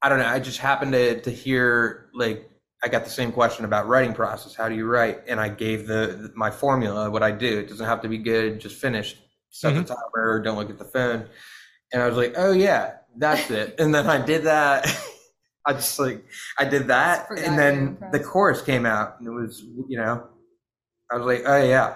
[0.02, 0.28] I don't know.
[0.28, 2.50] I just happened to to hear like
[2.84, 4.54] I got the same question about writing process.
[4.54, 5.22] How do you write?
[5.28, 7.60] And I gave the my formula, what I do.
[7.60, 9.18] It doesn't have to be good, just finished.
[9.50, 9.84] Set mm-hmm.
[9.84, 10.42] the timer.
[10.42, 11.28] Don't look at the phone.
[11.94, 13.76] And I was like, oh yeah, that's it.
[13.80, 14.86] and then I did that.
[15.66, 16.26] I just like
[16.60, 20.28] I did that, and then the chorus came out, and it was you know
[21.12, 21.96] I was like, oh yeah,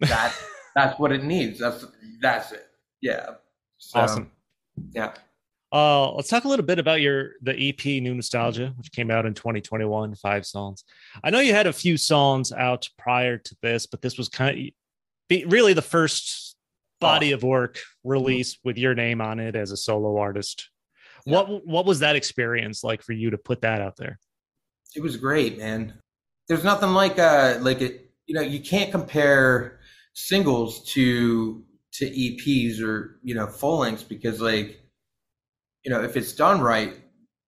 [0.00, 0.34] that
[0.76, 1.58] that's what it needs.
[1.58, 1.84] That's
[2.20, 2.66] that's it.
[3.00, 3.30] Yeah.
[3.78, 4.30] So, awesome.
[4.92, 5.12] Yeah.
[5.72, 9.24] Uh, let's talk a little bit about your the EP New Nostalgia, which came out
[9.24, 10.84] in 2021, five songs.
[11.22, 14.58] I know you had a few songs out prior to this, but this was kind
[14.58, 14.64] of
[15.28, 16.49] be, really the first
[17.00, 20.70] body of work release with your name on it as a solo artist.
[21.26, 21.34] Yeah.
[21.34, 24.18] What what was that experience like for you to put that out there?
[24.94, 25.94] It was great, man.
[26.48, 29.80] There's nothing like uh like it you know you can't compare
[30.14, 34.80] singles to to EPs or you know full lengths because like
[35.84, 36.96] you know if it's done right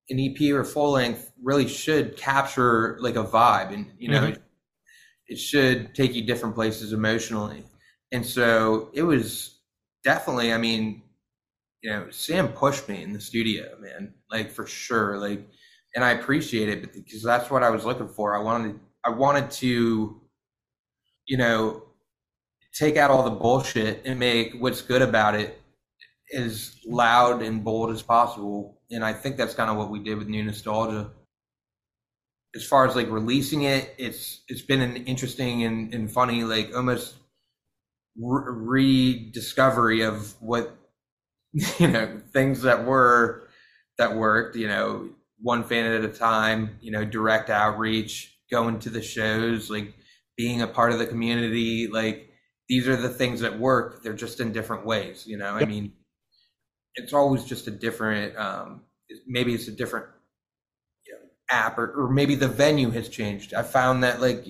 [0.09, 4.33] an EP or full length really should capture like a vibe and you know mm-hmm.
[4.33, 4.43] it,
[5.27, 7.63] it should take you different places emotionally
[8.13, 9.59] and so it was
[10.05, 11.01] definitely I mean
[11.81, 15.45] you know Sam pushed me in the studio man like for sure like
[15.95, 19.51] and I appreciate it because that's what I was looking for I wanted I wanted
[19.51, 20.21] to
[21.25, 21.83] you know,
[22.73, 25.61] take out all the bullshit and make what's good about it
[26.33, 28.79] as loud and bold as possible.
[28.91, 31.11] And I think that's kind of what we did with New Nostalgia.
[32.55, 36.75] As far as like releasing it, it's it's been an interesting and, and funny, like
[36.75, 37.15] almost
[38.19, 40.75] re- rediscovery of what
[41.79, 43.47] you know things that were
[43.97, 44.55] that worked.
[44.55, 45.09] You know,
[45.39, 46.77] one fan at a time.
[46.81, 49.93] You know, direct outreach going to the shows, like
[50.37, 52.29] being a part of the community, like
[52.69, 54.03] these are the things that work.
[54.03, 55.53] They're just in different ways, you know.
[55.53, 55.61] Yep.
[55.61, 55.93] I mean,
[56.95, 58.37] it's always just a different.
[58.37, 58.81] Um,
[59.27, 60.07] maybe it's a different
[61.05, 61.19] you know,
[61.51, 63.53] app, or, or maybe the venue has changed.
[63.53, 64.45] I found that like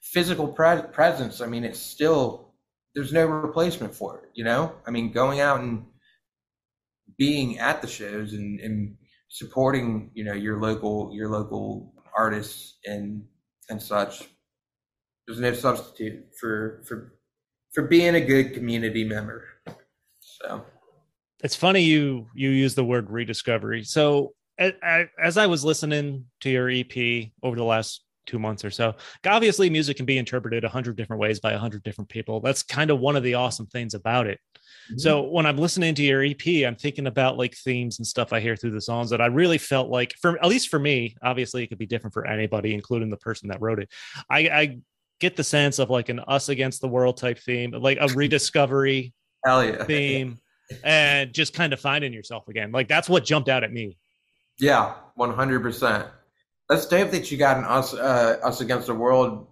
[0.00, 1.40] physical pre- presence.
[1.40, 2.45] I mean, it's still
[2.96, 4.30] there's no replacement for it.
[4.34, 5.84] You know, I mean, going out and
[7.18, 8.96] being at the shows and, and
[9.28, 13.22] supporting, you know, your local your local artists and
[13.68, 14.24] and such.
[15.26, 17.12] There's no substitute for for
[17.74, 19.44] for being a good community member.
[20.18, 20.64] So
[21.44, 23.84] it's funny you you use the word rediscovery.
[23.84, 28.94] So as I was listening to your EP over the last two months or so.
[29.26, 32.40] Obviously, music can be interpreted a hundred different ways by a hundred different people.
[32.40, 34.38] That's kind of one of the awesome things about it.
[34.90, 34.98] Mm-hmm.
[34.98, 38.40] So when I'm listening to your EP, I'm thinking about like themes and stuff I
[38.40, 41.62] hear through the songs that I really felt like, for at least for me, obviously
[41.62, 43.90] it could be different for anybody, including the person that wrote it.
[44.30, 44.78] I, I
[45.20, 49.12] get the sense of like an us against the world type theme, like a rediscovery
[49.44, 49.84] yeah.
[49.84, 50.38] theme,
[50.84, 52.72] and just kind of finding yourself again.
[52.72, 53.96] Like that's what jumped out at me.
[54.58, 56.06] Yeah, one hundred percent.
[56.68, 59.46] Let's dope that you got an us uh, us against the world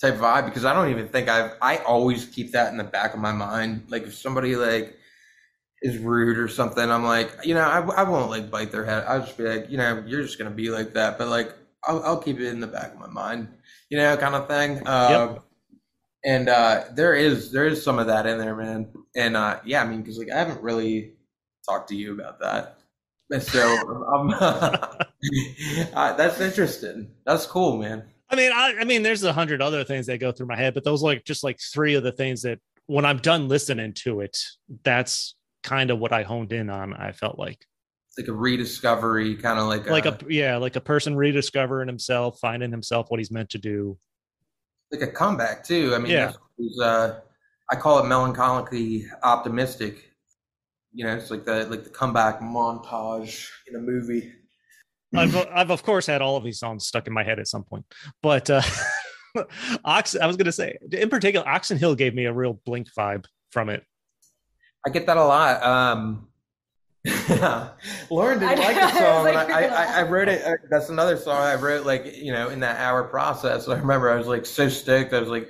[0.00, 3.14] type vibe because I don't even think I've I always keep that in the back
[3.14, 3.86] of my mind.
[3.88, 4.96] Like if somebody like
[5.82, 9.04] is rude or something, I'm like, you know, I, I won't like bite their head.
[9.06, 11.18] I'll just be like, you know, you're just gonna be like that.
[11.18, 11.54] But like,
[11.86, 13.48] I'll, I'll keep it in the back of my mind,
[13.90, 14.86] you know, kind of thing.
[14.86, 15.44] Uh, yep.
[16.24, 18.92] And uh, there is there is some of that in there, man.
[19.16, 21.12] And uh, yeah, I mean, because like I haven't really
[21.68, 22.77] talked to you about that.
[23.40, 23.76] So
[24.06, 27.10] um, uh, that's interesting.
[27.26, 28.04] That's cool, man.
[28.30, 30.74] I mean, I, I mean, there's a hundred other things that go through my head,
[30.74, 34.20] but those like just like three of the things that when I'm done listening to
[34.20, 34.38] it,
[34.82, 36.94] that's kind of what I honed in on.
[36.94, 37.66] I felt like
[38.08, 41.88] it's like a rediscovery, kind of like like a, a yeah, like a person rediscovering
[41.88, 43.98] himself, finding himself what he's meant to do.
[44.90, 45.94] Like a comeback too.
[45.94, 46.32] I mean, yeah.
[46.82, 47.20] Uh,
[47.70, 50.07] I call it melancholically optimistic
[50.98, 54.32] you know, it's like the like the comeback montage in a movie.
[55.14, 57.62] I've I've of course had all of these songs stuck in my head at some
[57.62, 57.84] point,
[58.20, 58.62] but uh,
[59.84, 60.16] Ox.
[60.16, 63.68] I was gonna say, in particular, Oxen Hill gave me a real Blink vibe from
[63.68, 63.84] it.
[64.84, 65.62] I get that a lot.
[65.62, 66.26] Um,
[68.10, 69.28] Lauren didn't like the song.
[69.28, 70.44] I, like, I, I, I, wrote it.
[70.44, 73.68] Uh, that's another song I wrote, like you know, in that hour process.
[73.68, 75.12] I remember I was like so stoked.
[75.12, 75.48] I was like,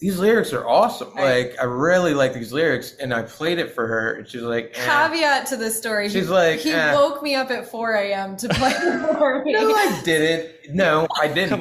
[0.00, 1.12] these lyrics are awesome.
[1.14, 4.72] Like I really like these lyrics, and I played it for her, and she's like,
[4.78, 4.84] eh.
[4.84, 6.08] caveat to this story.
[6.08, 6.94] She's he, like, he eh.
[6.94, 8.36] woke me up at 4 a.m.
[8.36, 9.52] to play for me.
[9.52, 10.74] no, I didn't.
[10.74, 11.58] No, I didn't.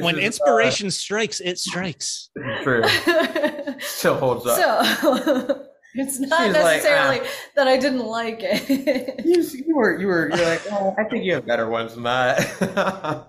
[0.00, 2.30] when is, inspiration uh, strikes, it strikes.
[2.62, 2.84] True.
[3.80, 4.86] Still holds up.
[4.86, 5.66] So.
[5.94, 7.50] It's not she's necessarily like, ah.
[7.54, 9.26] that I didn't like it.
[9.26, 12.04] you, you were, you were, you're like, oh, I think you have better ones than
[12.04, 13.28] that.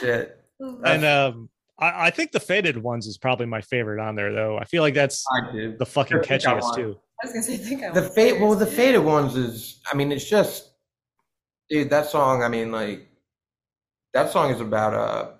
[0.00, 0.42] Shit.
[0.58, 4.58] And um, I, I, think the faded ones is probably my favorite on there, though.
[4.58, 5.24] I feel like that's
[5.78, 6.98] the fucking catchiest too.
[7.22, 8.40] I was gonna say, I think I the fade.
[8.40, 9.80] Well, the faded ones is.
[9.90, 10.70] I mean, it's just,
[11.70, 11.90] dude.
[11.90, 12.42] That song.
[12.42, 13.08] I mean, like,
[14.12, 15.30] that song is about uh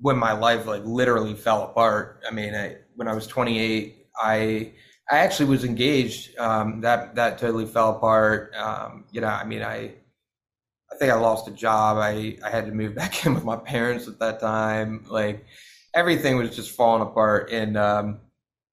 [0.00, 2.22] when my life like literally fell apart.
[2.28, 4.72] I mean, I, when I was 28, I
[5.10, 6.38] I actually was engaged.
[6.38, 8.54] Um, that that totally fell apart.
[8.56, 9.94] Um, you know, I mean, I
[10.92, 11.96] I think I lost a job.
[11.98, 15.04] I, I had to move back in with my parents at that time.
[15.08, 15.44] Like
[15.94, 17.50] everything was just falling apart.
[17.50, 18.20] And, um,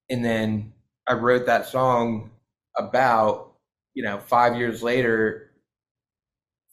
[0.09, 0.73] and then
[1.07, 2.31] I wrote that song
[2.77, 3.53] about,
[3.93, 5.51] you know, five years later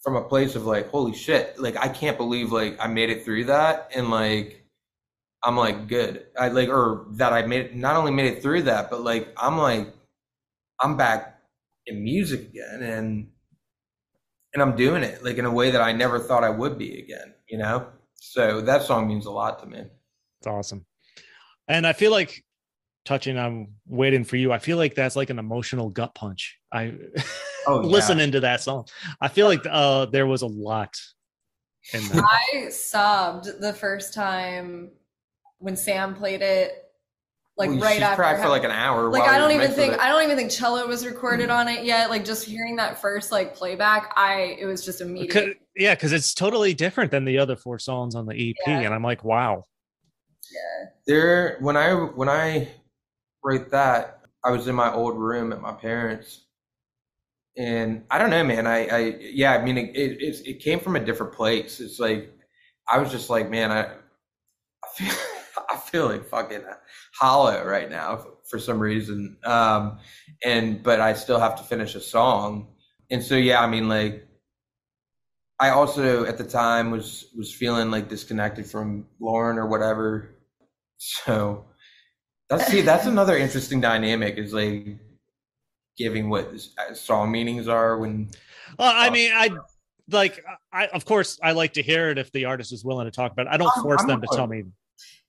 [0.03, 3.24] from a place of like, holy shit, like I can't believe like I made it
[3.24, 3.90] through that.
[3.94, 4.64] And like,
[5.44, 6.26] I'm like good.
[6.38, 9.28] I like, or that I made it, not only made it through that, but like,
[9.36, 9.92] I'm like,
[10.80, 11.40] I'm back
[11.86, 12.82] in music again.
[12.82, 13.28] And,
[14.57, 16.99] and I'm doing it like in a way that I never thought I would be
[16.99, 17.89] again, you know?
[18.15, 19.81] So that song means a lot to me.
[20.41, 20.87] It's awesome.
[21.69, 22.43] And I feel like
[23.05, 26.57] touching on waiting for you, I feel like that's like an emotional gut punch.
[26.73, 26.95] I
[27.67, 27.87] oh, yeah.
[27.87, 28.87] listening to that song.
[29.21, 30.99] I feel like uh there was a lot
[31.93, 32.25] in that.
[32.25, 34.91] I sobbed the first time
[35.59, 36.83] when Sam played it
[37.57, 39.11] like well, right after cried for like an hour.
[39.11, 41.57] Like I don't even think I don't even think cello was recorded hmm.
[41.57, 42.11] on it yet.
[42.11, 45.59] Like just hearing that first like playback, I it was just immediate.
[45.75, 48.81] Yeah, because it's totally different than the other four songs on the EP, yeah.
[48.81, 49.65] and I'm like, wow.
[50.53, 50.91] Yeah.
[51.07, 52.69] There, when I when I
[53.43, 56.45] wrote that, I was in my old room at my parents,
[57.57, 58.67] and I don't know, man.
[58.67, 61.81] I, I yeah, I mean, it, it it came from a different place.
[61.81, 62.33] It's like
[62.89, 65.15] I was just like, man, I, I feel
[65.77, 66.62] I feel like fucking
[67.18, 69.37] hollow right now for some reason.
[69.45, 69.99] Um,
[70.45, 72.68] and but I still have to finish a song,
[73.11, 74.27] and so yeah, I mean like
[75.59, 80.37] I also at the time was was feeling like disconnected from Lauren or whatever.
[80.99, 81.66] So
[82.49, 84.99] that's see that's another interesting dynamic is like
[85.97, 88.29] giving what uh, song meanings are when.
[88.79, 89.51] Well, I mean, I
[90.11, 93.11] like I of course I like to hear it if the artist is willing to
[93.11, 93.51] talk about it.
[93.53, 94.64] I don't I'm- force I'm them to tell me.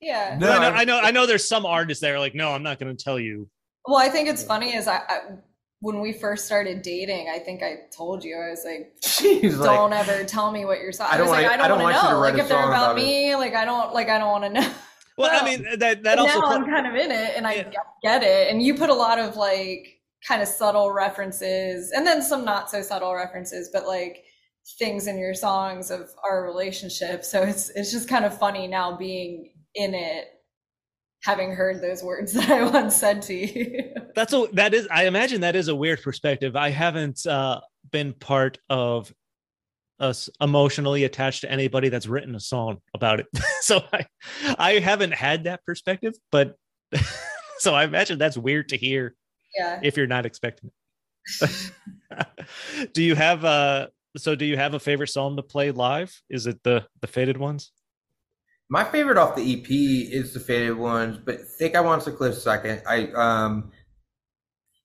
[0.01, 0.38] Yeah.
[0.39, 2.63] No, I, know, I'm- know I know there's some artists that are like, no, I'm
[2.63, 3.49] not going to tell you.
[3.86, 5.20] Well, I think it's funny is I, I
[5.80, 9.93] when we first started dating, I think I told you I was like, She's don't
[9.93, 11.07] ever tell me what your song.
[11.09, 12.20] I I, don't was like, wanna- I don't, I don't want want to know.
[12.20, 13.05] Like if they're song about, about it.
[13.05, 14.72] me, like I don't like I don't want to know.
[15.18, 17.53] Well, I mean that that also now co- I'm kind of in it, and I
[17.55, 17.63] Yeah.
[17.63, 18.51] get- get it.
[18.51, 22.70] And you put a lot of like kind of subtle references, and then some not
[22.70, 24.24] so subtle references, but like
[24.78, 27.24] things in your songs of our relationship.
[27.24, 30.28] So it's it's just kind of funny now being in it,
[31.24, 33.94] having heard those words that I once said to you.
[34.16, 36.56] that's a that is I imagine that is a weird perspective.
[36.56, 37.62] I haven't uh,
[37.92, 39.14] been part of
[40.00, 43.28] us emotionally attached to anybody that's written a song about it,
[43.62, 44.06] so I
[44.58, 46.16] I haven't had that perspective.
[46.32, 46.56] But
[47.60, 49.16] so I imagine that's weird to hear
[49.56, 49.80] yeah.
[49.84, 50.72] if you're not expecting
[51.42, 52.94] it.
[52.94, 56.22] do you have uh so do you have a favorite song to play live?
[56.30, 57.72] Is it the the faded ones?
[58.70, 62.36] My favorite off the EP is the faded ones, but think I want to cliff
[62.38, 62.82] second.
[62.88, 63.72] I um,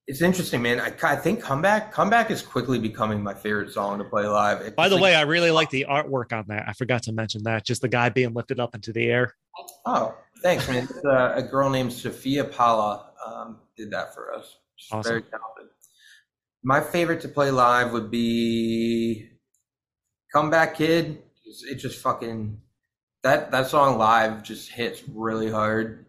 [0.06, 0.80] it's interesting, man.
[0.80, 4.60] I, I think comeback comeback is quickly becoming my favorite song to play live.
[4.60, 6.68] It's By the like- way, I really like the artwork on that.
[6.68, 7.64] I forgot to mention that.
[7.64, 9.34] Just the guy being lifted up into the air.
[9.84, 10.88] oh, thanks, man.
[11.04, 14.58] Uh, a girl named Sophia Pala um, did that for us.
[14.76, 15.10] She's Awesome.
[15.10, 15.72] very talented.
[16.62, 19.28] My favorite to play live would be
[20.32, 21.06] Comeback Kid.
[21.44, 22.60] It's- It just fucking
[23.22, 26.06] that that song live just hits really hard.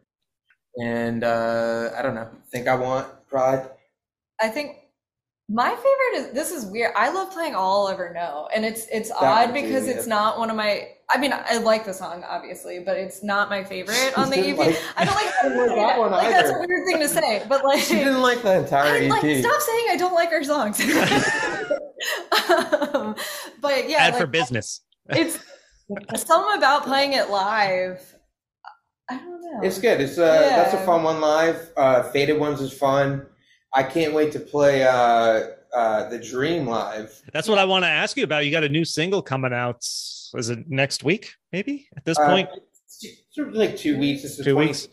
[0.81, 2.27] And uh, I don't know.
[2.51, 3.69] Think I want pride.
[4.41, 4.77] I think
[5.49, 6.93] my favorite is this is weird.
[6.95, 9.93] I love playing All I'll Ever Know, and it's it's That odd because yeah.
[9.93, 10.87] it's not one of my.
[11.11, 14.53] I mean, I like the song obviously, but it's not my favorite on the Didn't
[14.53, 14.57] EP.
[14.57, 17.45] like- I don't like, Didn't like that one like that's a weird thing to say,
[17.47, 19.11] but like She didn't like the entire I, EP.
[19.11, 20.79] like stop saying I don't like our songs.
[22.95, 23.15] um,
[23.61, 24.81] but yeah, Ad for business.
[25.09, 25.37] it's
[26.15, 28.01] something about playing it live.
[29.09, 29.59] I don't know.
[29.63, 29.99] It's good.
[30.01, 31.71] It's uh that's a fun one live.
[31.77, 33.25] Uh Faded Ones is fun.
[33.73, 37.19] I can't wait to play uh uh the Dream live.
[37.33, 38.45] That's what I want to ask you about.
[38.45, 39.77] You got a new single coming out.
[39.83, 41.33] Is it next week?
[41.51, 42.49] Maybe at this Uh, point.
[42.53, 44.23] it's sort of like two weeks.
[44.23, 44.87] It's Two weeks.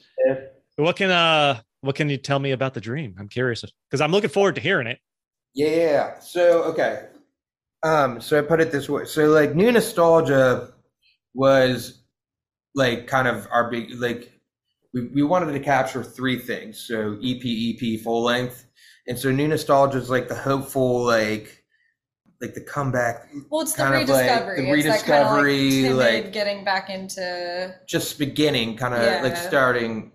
[0.76, 3.14] What can uh what can you tell me about the dream?
[3.18, 4.98] I'm curious because I'm looking forward to hearing it.
[5.54, 6.20] Yeah, yeah, yeah.
[6.20, 7.06] So okay.
[7.82, 9.06] Um, so I put it this way.
[9.06, 10.72] So like new nostalgia
[11.34, 12.02] was
[12.74, 14.32] like kind of our big like
[14.92, 16.78] we, we wanted to capture three things.
[16.78, 18.66] So EP, EP, full length.
[19.06, 21.64] And so new nostalgia is like the hopeful, like
[22.40, 24.62] like the comeback, well, it's the kind of like rediscovery.
[24.62, 27.74] the it's that kind of like rediscovery, like- getting back into.
[27.86, 30.12] just beginning, kind of like starting.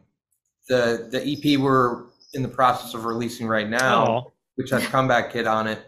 [0.68, 4.08] The the EP we're in the process of releasing right now.
[4.08, 5.80] Oh, which has comeback kid on it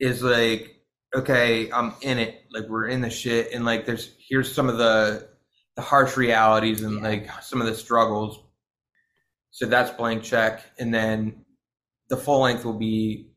[0.00, 0.75] is like
[1.14, 2.42] okay i'm in it.
[2.52, 3.52] Like we're in the shit.
[3.52, 5.28] And like there's here's some of the
[5.76, 7.02] the harsh realities and Yeah.
[7.02, 8.38] like some of the struggles.
[9.50, 10.62] So that's blank check.
[10.78, 11.44] And then
[12.08, 13.30] the full length will be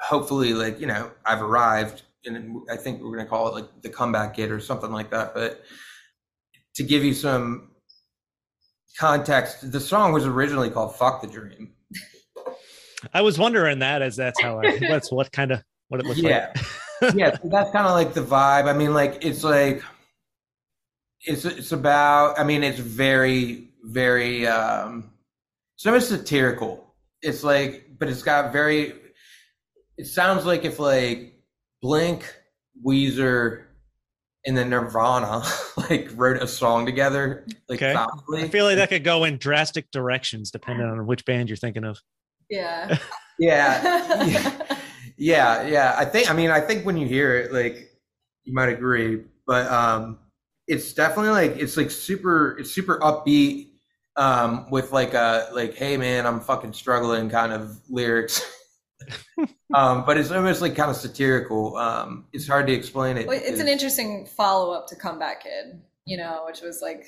[0.00, 2.02] hopefully like you know i've arrived.
[2.24, 5.10] And i think we're going to call it like the comeback kid or something like
[5.10, 5.34] that.
[5.34, 5.62] But
[6.76, 7.70] to give you some
[8.98, 11.72] context the song was originally called fuck the dream.
[13.14, 16.20] I was wondering that as that's how I that's what kind of what it looks
[16.20, 16.52] Yeah.
[16.54, 16.64] like.
[17.14, 18.66] Yeah, so that's kind of like the vibe.
[18.66, 19.82] I mean, like it's like
[21.22, 22.38] it's it's about.
[22.38, 25.10] I mean, it's very very um
[25.76, 26.84] so it's satirical.
[27.22, 28.94] It's like, but it's got very.
[29.96, 31.34] It sounds like if like
[31.82, 32.34] Blink,
[32.84, 33.64] Weezer,
[34.44, 35.42] and then Nirvana
[35.90, 37.94] like wrote a song together, like Okay.
[37.94, 38.44] soundly.
[38.44, 41.84] I feel like that could go in drastic directions depending on which band you're thinking
[41.84, 42.00] of.
[42.50, 42.96] Yeah.
[43.38, 44.76] yeah, yeah,
[45.18, 45.94] yeah, yeah.
[45.98, 46.30] I think.
[46.30, 47.90] I mean, I think when you hear it, like
[48.44, 50.18] you might agree, but um,
[50.66, 52.56] it's definitely like it's like super.
[52.58, 53.66] It's super upbeat.
[54.16, 58.42] Um, with like a like, hey man, I'm fucking struggling kind of lyrics.
[59.74, 61.76] um, but it's almost like kind of satirical.
[61.76, 63.26] Um, it's hard to explain it.
[63.26, 67.06] Well, it's an interesting follow up to Comeback Kid, you know, which was like,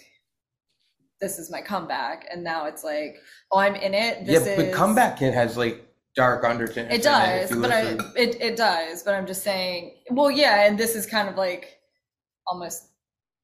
[1.21, 3.17] this is my comeback, and now it's like,
[3.53, 4.25] oh, I'm in it.
[4.25, 5.85] This yeah, is but comeback kid has like
[6.17, 6.93] dark undertones.
[6.93, 8.13] It does, but I, listen.
[8.17, 9.97] it it does, but I'm just saying.
[10.11, 11.79] Well, yeah, and this is kind of like
[12.47, 12.89] almost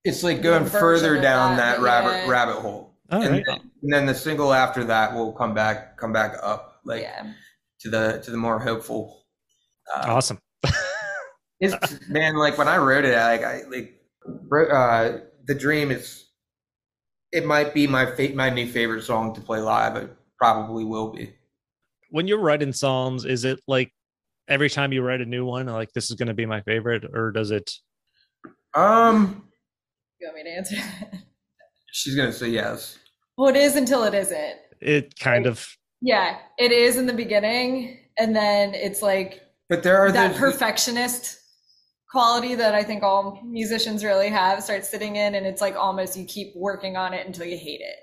[0.05, 2.29] it's like going further down that, that, rabbit yeah.
[2.31, 2.95] rabbit hole.
[3.11, 3.45] All and, right.
[3.47, 7.33] then, and then the single after that will come back come back up like yeah.
[7.81, 9.25] to the to the more hopeful
[9.95, 10.39] uh, Awesome.
[11.59, 16.25] It's man, like when I wrote it, like I like wrote, uh, the dream is.
[17.33, 19.97] It might be my fa- my new favorite song to play live.
[19.97, 21.33] It probably will be.
[22.11, 23.93] When you're writing songs, is it like
[24.49, 27.05] every time you write a new one, like this is going to be my favorite,
[27.13, 27.71] or does it?
[28.75, 29.49] Um,
[30.21, 30.77] You want me to answer?
[30.77, 31.15] that?
[31.93, 32.99] she's gonna say yes.
[33.39, 34.57] well, it is until it isn't.
[34.81, 35.67] It kind of
[36.03, 40.39] Yeah, it is in the beginning, and then it's like But there are that those,
[40.39, 41.39] perfectionist
[42.11, 46.17] quality that I think all musicians really have starts sitting in, and it's like almost
[46.17, 47.97] you keep working on it until you hate it,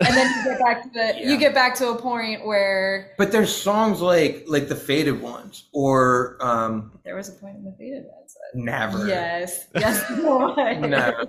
[0.00, 1.30] and then you get back to the Yeah.
[1.30, 5.68] you get back to a point where But there's songs like like the faded ones
[5.72, 8.34] or um there was a point in the faded ones.
[8.34, 9.06] that- never.
[9.06, 10.54] Yes, yes, no.
[10.80, 11.26] Never.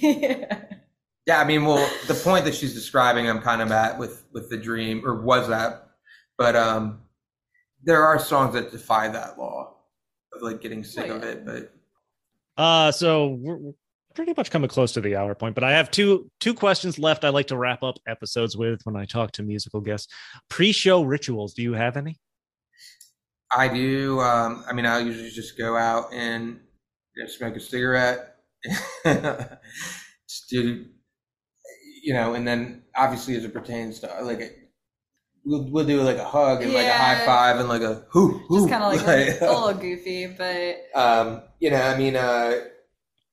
[0.00, 0.64] yeah.
[1.26, 4.50] Yeah, I mean, well, the point that she's describing, I'm kind of at with with
[4.50, 5.88] the dream, or was that,
[6.36, 7.00] but um,
[7.82, 9.74] there are songs that defy that law
[10.34, 11.46] of like getting sick Oh, of it.
[11.46, 11.72] But
[12.58, 13.72] Uh, so we're we're
[14.14, 17.24] pretty much coming close to the hour point, but I have two two questions left.
[17.24, 20.12] I like to wrap up episodes with when I talk to musical guests.
[20.48, 21.54] Pre-show rituals.
[21.54, 22.18] Do you have any?
[23.56, 24.20] I do.
[24.20, 26.60] Um, I mean, I usually just go out and
[27.14, 28.36] you know, smoke a cigarette,
[29.04, 30.86] just do,
[32.02, 34.40] you know, and then obviously as it pertains to like.
[34.40, 34.50] A,
[35.46, 38.40] We'll, we'll do like a hug and like a high five and like a whoo
[38.48, 38.60] whoo.
[38.60, 42.60] Just kind of like a, a little goofy, but Um, you know, I mean, uh,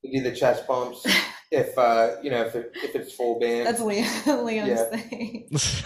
[0.02, 1.04] we do the chest pumps
[1.50, 3.66] if uh, you know if it, if it's full band.
[3.66, 4.84] that's Liam, Liam's Yeah.
[4.96, 5.50] thing.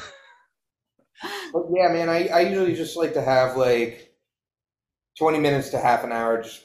[1.52, 4.14] But yeah, man, I, I usually just like to have like
[5.18, 6.62] twenty minutes to half an hour just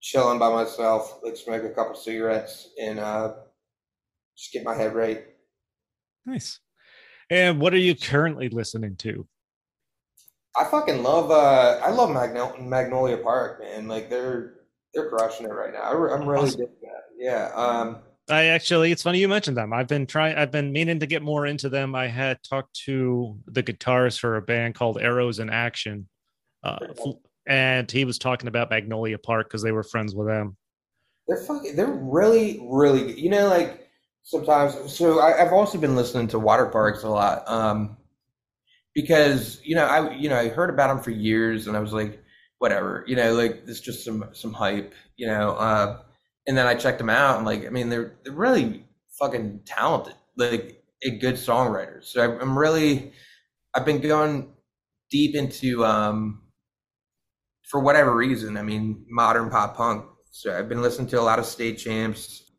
[0.00, 3.34] chilling by myself, like smoke a couple cigarettes and uh,
[4.36, 5.24] just get my head right.
[6.26, 6.58] nice.
[7.30, 9.26] And what are you currently listening to?
[10.58, 13.86] I fucking love uh, I love Magnol- Magnolia Park, man.
[13.86, 14.54] Like they're
[14.94, 15.82] they're crushing it right now.
[15.82, 16.60] I, I'm really Awesome.
[16.60, 17.04] digging that.
[17.16, 17.50] Yeah.
[17.54, 19.72] Um, I actually, it's funny you mentioned them.
[19.72, 21.94] I've been trying, I've been meaning to get more into them.
[21.94, 26.08] I had talked to the guitarist for a band called Arrows in Action,
[26.62, 26.78] uh,
[27.46, 30.56] and he was talking about Magnolia Park because they were friends with them.
[31.26, 31.74] They're fucking.
[31.74, 33.18] They're really, really good.
[33.18, 33.88] You know, like
[34.22, 34.92] sometimes.
[34.92, 37.96] So I, I've also been listening to Waterparks a lot, um,
[38.94, 41.92] because you know I you know I heard about them for years, and I was
[41.92, 42.21] like,
[42.62, 45.50] whatever, you know, like it's just some some hype, you know.
[45.56, 45.98] Uh,
[46.46, 48.84] and then I checked them out, and like I mean, they're they're really
[49.18, 52.04] fucking talented, like a good songwriters.
[52.04, 53.12] So I, I'm really,
[53.74, 54.52] I've been going
[55.10, 56.42] deep into um,
[57.64, 58.56] for whatever reason.
[58.56, 60.04] I mean, modern pop punk.
[60.30, 62.52] So I've been listening to a lot of state champs,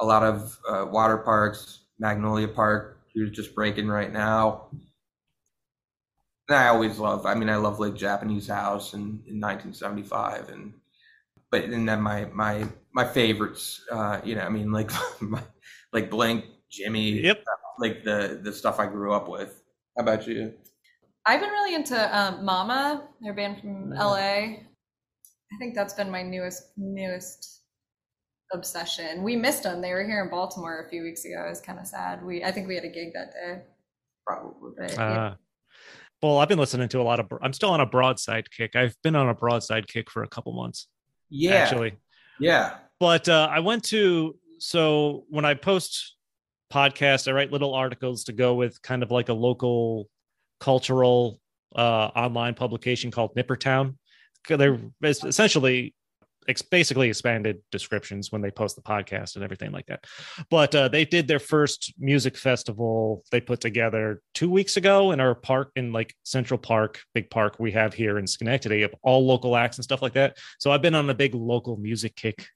[0.00, 4.70] a lot of uh, waterparks, Magnolia Park, who's just breaking right now.
[6.50, 7.26] And I always love.
[7.26, 10.74] I mean, I love like Japanese House in, in 1975, and
[11.48, 13.80] but and then my my my favorites.
[13.88, 14.90] Uh, you know, I mean, like
[15.20, 15.40] my,
[15.92, 17.44] like Blink Jimmy, Yep.
[17.78, 19.62] like the the stuff I grew up with.
[19.96, 20.52] How about you?
[21.24, 24.04] I've been really into um, Mama, their band from Yeah.
[24.04, 24.16] LA.
[24.18, 27.62] I think that's been my newest newest
[28.52, 29.22] obsession.
[29.22, 29.80] We missed them.
[29.80, 31.44] They were here in Baltimore a few weeks ago.
[31.46, 32.24] It was kind of sad.
[32.24, 33.62] We I think we had a gig that day.
[34.26, 34.72] Probably.
[34.76, 35.34] But yeah.
[36.22, 38.76] Well, I've been listening to a lot of, I'm still on a broadside kick.
[38.76, 40.86] I've been on a broadside kick for a couple months,
[41.30, 41.54] Yeah.
[41.54, 41.94] actually.
[42.38, 42.76] Yeah.
[42.98, 46.16] but uh, I went to so when I post
[46.72, 50.08] podcasts, I write little articles to go with kind of like a local
[50.58, 51.40] cultural
[51.74, 53.96] uh, online publication called Nippertown.
[54.48, 55.94] They're essentially
[56.48, 60.04] it's basically expanded descriptions when they post the podcast and everything like that.
[60.50, 65.20] But uh, they did their first music festival they put together two weeks ago in
[65.20, 69.26] our park in like Central Park, big park we have here in Schenectady of all
[69.26, 70.38] local acts and stuff like that.
[70.58, 72.46] So I've been on a big local music kick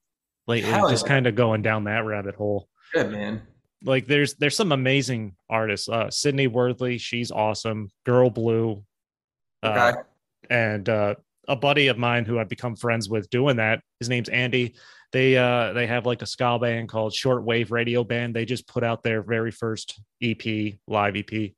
[0.46, 1.08] lately, Hell just yeah.
[1.12, 2.68] kind of going down that rabbit hole.
[2.92, 3.42] Good man.
[3.84, 5.88] Like there's there's some amazing artists.
[5.88, 7.90] Uh Sydney Worthley, she's awesome.
[8.06, 8.82] Girl Blue.
[9.62, 10.00] Uh, Okay.
[10.50, 11.14] and uh
[11.48, 13.82] a buddy of mine who I've become friends with doing that.
[14.00, 14.74] His name's Andy.
[15.12, 18.34] They uh they have like a ska band called Shortwave Radio Band.
[18.34, 21.52] They just put out their very first EP, live EP.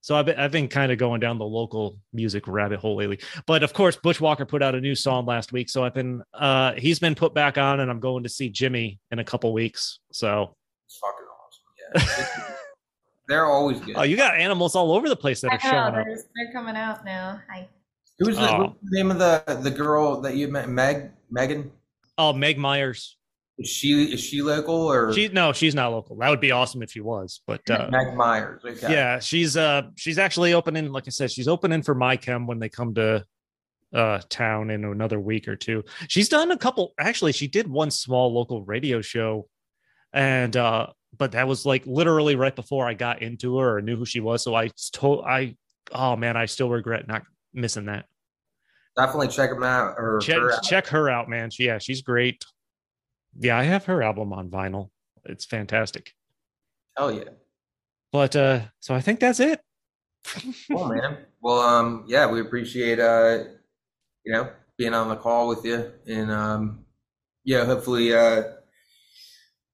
[0.00, 3.20] So I've been, I've been kind of going down the local music rabbit hole lately.
[3.46, 6.22] But of course, Butch Walker put out a new song last week, so I've been
[6.34, 9.52] uh he's been put back on, and I'm going to see Jimmy in a couple
[9.52, 9.98] weeks.
[10.12, 10.54] So
[10.86, 12.38] It's fucking awesome.
[12.46, 12.54] Yeah.
[13.28, 13.96] They're always good.
[13.96, 16.04] oh, you got animals all over the place that are I know, showing up.
[16.06, 17.40] they're, they're coming out now.
[17.50, 17.66] Hi.
[18.18, 18.58] Who's the, Oh.
[18.64, 20.68] what's the name of the the girl that you met?
[20.68, 21.70] Meg Megan.
[22.16, 23.16] Oh, Meg Myers.
[23.58, 26.16] Is she is she local or She no, she's not local.
[26.16, 28.62] That would be awesome if she was, but uh, Meg Myers?
[28.64, 28.92] Okay.
[28.92, 30.90] yeah, she's uh she's actually opening.
[30.90, 33.24] Like I said, she's opening for my chem when they come to
[33.92, 35.84] uh, town in another week or two.
[36.08, 36.94] She's done a couple.
[36.98, 39.48] Actually, she did one small local radio show,
[40.12, 43.96] and uh, but that was like literally right before I got into her or knew
[43.96, 44.42] who she was.
[44.42, 45.56] So I told I,
[45.92, 47.22] oh man, I still regret not
[47.54, 48.06] missing that.
[48.96, 50.62] Definitely check them out or Check her out.
[50.62, 51.50] check her out, man.
[51.50, 52.44] She, yeah, she's great.
[53.38, 54.90] Yeah, I have her album on vinyl.
[55.24, 56.12] It's fantastic.
[56.96, 57.24] Hell yeah.
[58.12, 59.60] But uh, so I think that's it.
[60.70, 61.18] Cool, man.
[61.42, 63.44] Well, um, yeah, we appreciate uh,
[64.24, 66.84] you know, being on the call with you, and um,
[67.44, 68.42] yeah, hopefully, uh,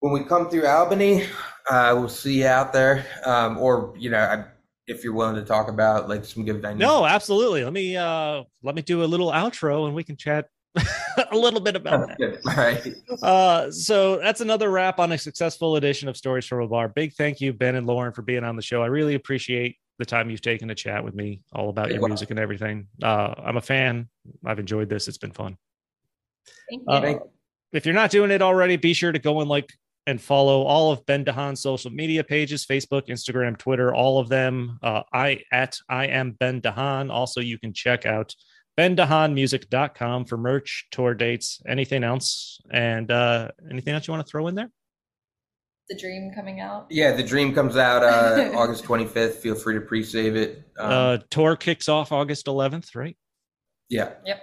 [0.01, 1.27] when we come through Albany,
[1.71, 4.45] uh, we'll see you out there, um, or you know, I,
[4.91, 6.79] if you're willing to talk about like some good venues.
[6.79, 7.65] No, absolutely.
[7.65, 10.47] Let me uh let me do a little outro and we can chat
[11.33, 12.19] a little bit about that.
[12.19, 12.39] Good.
[12.47, 12.95] All right.
[13.23, 16.89] Uh, so that's another wrap on a successful edition of Stories from a Bar.
[16.89, 18.83] Big thank you, Ben and Lauren, for being on the show.
[18.83, 22.01] I really appreciate the time you've taken to chat with me all about You're your
[22.03, 22.13] welcome.
[22.13, 22.87] music and everything.
[23.03, 24.09] Uh, I'm a fan.
[24.47, 25.09] I've enjoyed this.
[25.09, 25.57] It's been fun.
[26.71, 26.89] Thank you.
[26.89, 27.23] Uh, Thank-
[27.73, 29.73] if you're not doing it already, be sure to go and like
[30.11, 34.79] and follow all of Ben DeHaan's social media pages Facebook, Instagram, Twitter, all of them.
[34.83, 37.11] Uh, I at I am Ben DeHaan.
[37.11, 38.35] Also, you can check out
[38.79, 44.49] bendehaanmusic.com for merch, tour dates, anything else, and uh, anything else you want to throw
[44.49, 44.71] in there.
[45.89, 46.87] the dream coming out.
[46.91, 49.35] Yeah, the dream comes out uh, August 25th.
[49.35, 50.65] Feel free to pre-save it.
[50.79, 53.17] Um, uh, tour kicks off August 11th, right?
[53.89, 54.43] yeah, Yep.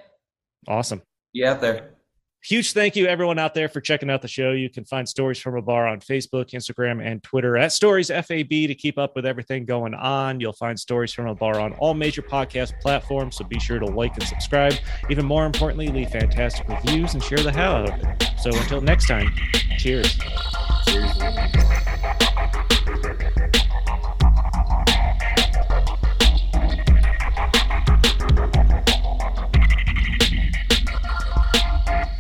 [0.68, 1.01] Awesome.
[1.34, 1.97] yeah, out there.
[2.43, 4.51] Huge thank you, everyone out there, for checking out the show.
[4.51, 8.49] You can find Stories from a Bar on Facebook, Instagram, and Twitter at Stories FAB
[8.49, 10.39] to keep up with everything going on.
[10.39, 13.85] You'll find Stories from a Bar on all major podcast platforms, so be sure to
[13.85, 14.75] like and subscribe.
[15.09, 18.29] Even more importantly, leave fantastic reviews and share the hell out of it.
[18.39, 19.33] So until next time,
[19.77, 20.15] cheers.
[20.15, 20.76] Cheers.